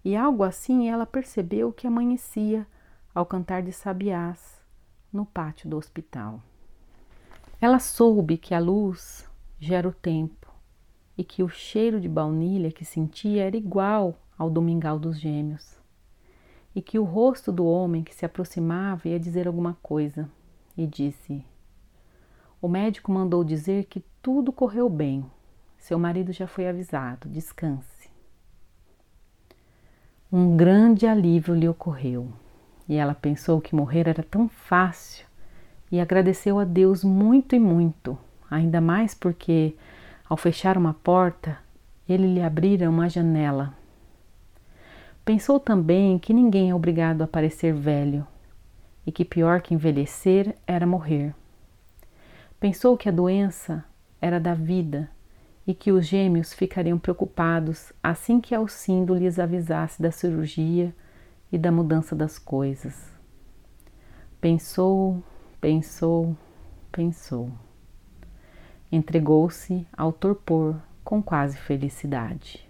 E 0.05 0.15
algo 0.15 0.45
assim 0.45 0.89
ela 0.89 1.05
percebeu 1.05 1.73
que 1.73 1.87
amanhecia 1.87 2.65
ao 3.13 3.27
cantar 3.27 3.63
de 3.63 3.73
sabiás 3.73 4.63
no 5.13 5.27
pátio 5.27 5.69
do 5.69 5.77
hospital. 5.77 6.41
Ela 7.61 7.81
soube 7.81 8.39
que 8.39 8.55
a 8.55 8.61
luz 8.61 9.29
gera 9.59 9.89
o 9.89 9.93
tempo 9.93 10.48
e 11.19 11.25
que 11.25 11.43
o 11.43 11.49
cheiro 11.49 12.01
de 12.01 12.09
baunilha 12.09 12.73
que 12.73 12.85
sentia 12.85 13.45
era 13.45 13.57
igual 13.57 14.19
ao 14.39 14.49
do 14.49 14.63
mingau 14.63 14.99
dos 14.99 15.19
gêmeos, 15.21 15.77
e 16.75 16.81
que 16.81 16.99
o 16.99 17.05
rosto 17.05 17.53
do 17.53 17.67
homem 17.67 18.03
que 18.03 18.15
se 18.15 18.25
aproximava 18.25 19.09
ia 19.09 19.21
dizer 19.21 19.47
alguma 19.47 19.77
coisa, 19.83 20.31
e 20.77 20.87
disse: 20.87 21.45
o 22.61 22.67
médico 22.67 23.13
mandou 23.13 23.45
dizer 23.45 23.85
que 23.85 24.03
tudo 24.21 24.51
correu 24.51 24.89
bem. 24.89 25.25
Seu 25.79 25.97
marido 25.97 26.33
já 26.33 26.49
foi 26.49 26.67
avisado, 26.67 27.29
descanse. 27.29 28.11
Um 30.31 30.57
grande 30.57 31.07
alívio 31.07 31.55
lhe 31.55 31.69
ocorreu 31.69 32.33
e 32.89 32.97
ela 32.97 33.15
pensou 33.15 33.61
que 33.61 33.77
morrer 33.77 34.09
era 34.09 34.25
tão 34.25 34.49
fácil 34.49 35.25
e 35.91 36.01
agradeceu 36.01 36.59
a 36.59 36.65
Deus 36.65 37.05
muito 37.05 37.55
e 37.55 37.61
muito, 37.61 38.19
ainda 38.51 38.81
mais 38.81 39.15
porque, 39.15 39.77
ao 40.29 40.37
fechar 40.37 40.77
uma 40.77 40.93
porta, 40.93 41.59
ele 42.09 42.27
lhe 42.35 42.43
abrira 42.43 42.91
uma 42.91 43.09
janela. 43.09 43.75
Pensou 45.25 45.59
também 45.59 46.19
que 46.19 46.33
ninguém 46.33 46.71
é 46.71 46.75
obrigado 46.75 47.23
a 47.23 47.27
parecer 47.27 47.73
velho 47.73 48.27
e 49.07 49.13
que 49.13 49.25
pior 49.25 49.61
que 49.61 49.75
envelhecer 49.75 50.55
era 50.67 50.87
morrer. 50.87 51.35
Pensou 52.61 52.97
que 52.97 53.09
a 53.09 53.13
doença 53.13 53.85
era 54.21 54.39
da 54.39 54.53
vida 54.55 55.11
e 55.67 55.75
que 55.75 55.93
os 55.93 56.07
gêmeos 56.07 56.53
ficariam 56.53 56.99
preocupados 56.99 57.93
assim 58.03 58.41
que 58.41 58.55
Alcindo 58.55 59.15
lhes 59.15 59.39
avisasse 59.39 60.01
da 60.01 60.11
cirurgia 60.11 60.95
e 61.53 61.59
da 61.59 61.71
mudança 61.71 62.17
das 62.17 62.39
coisas. 62.39 63.13
Pensou, 64.41 65.23
pensou, 65.61 66.37
pensou. 66.91 67.51
Entregou-se 68.91 69.87
ao 69.93 70.13
torpor 70.13 70.77
com 71.05 71.23
quase 71.23 71.57
felicidade. 71.57 72.68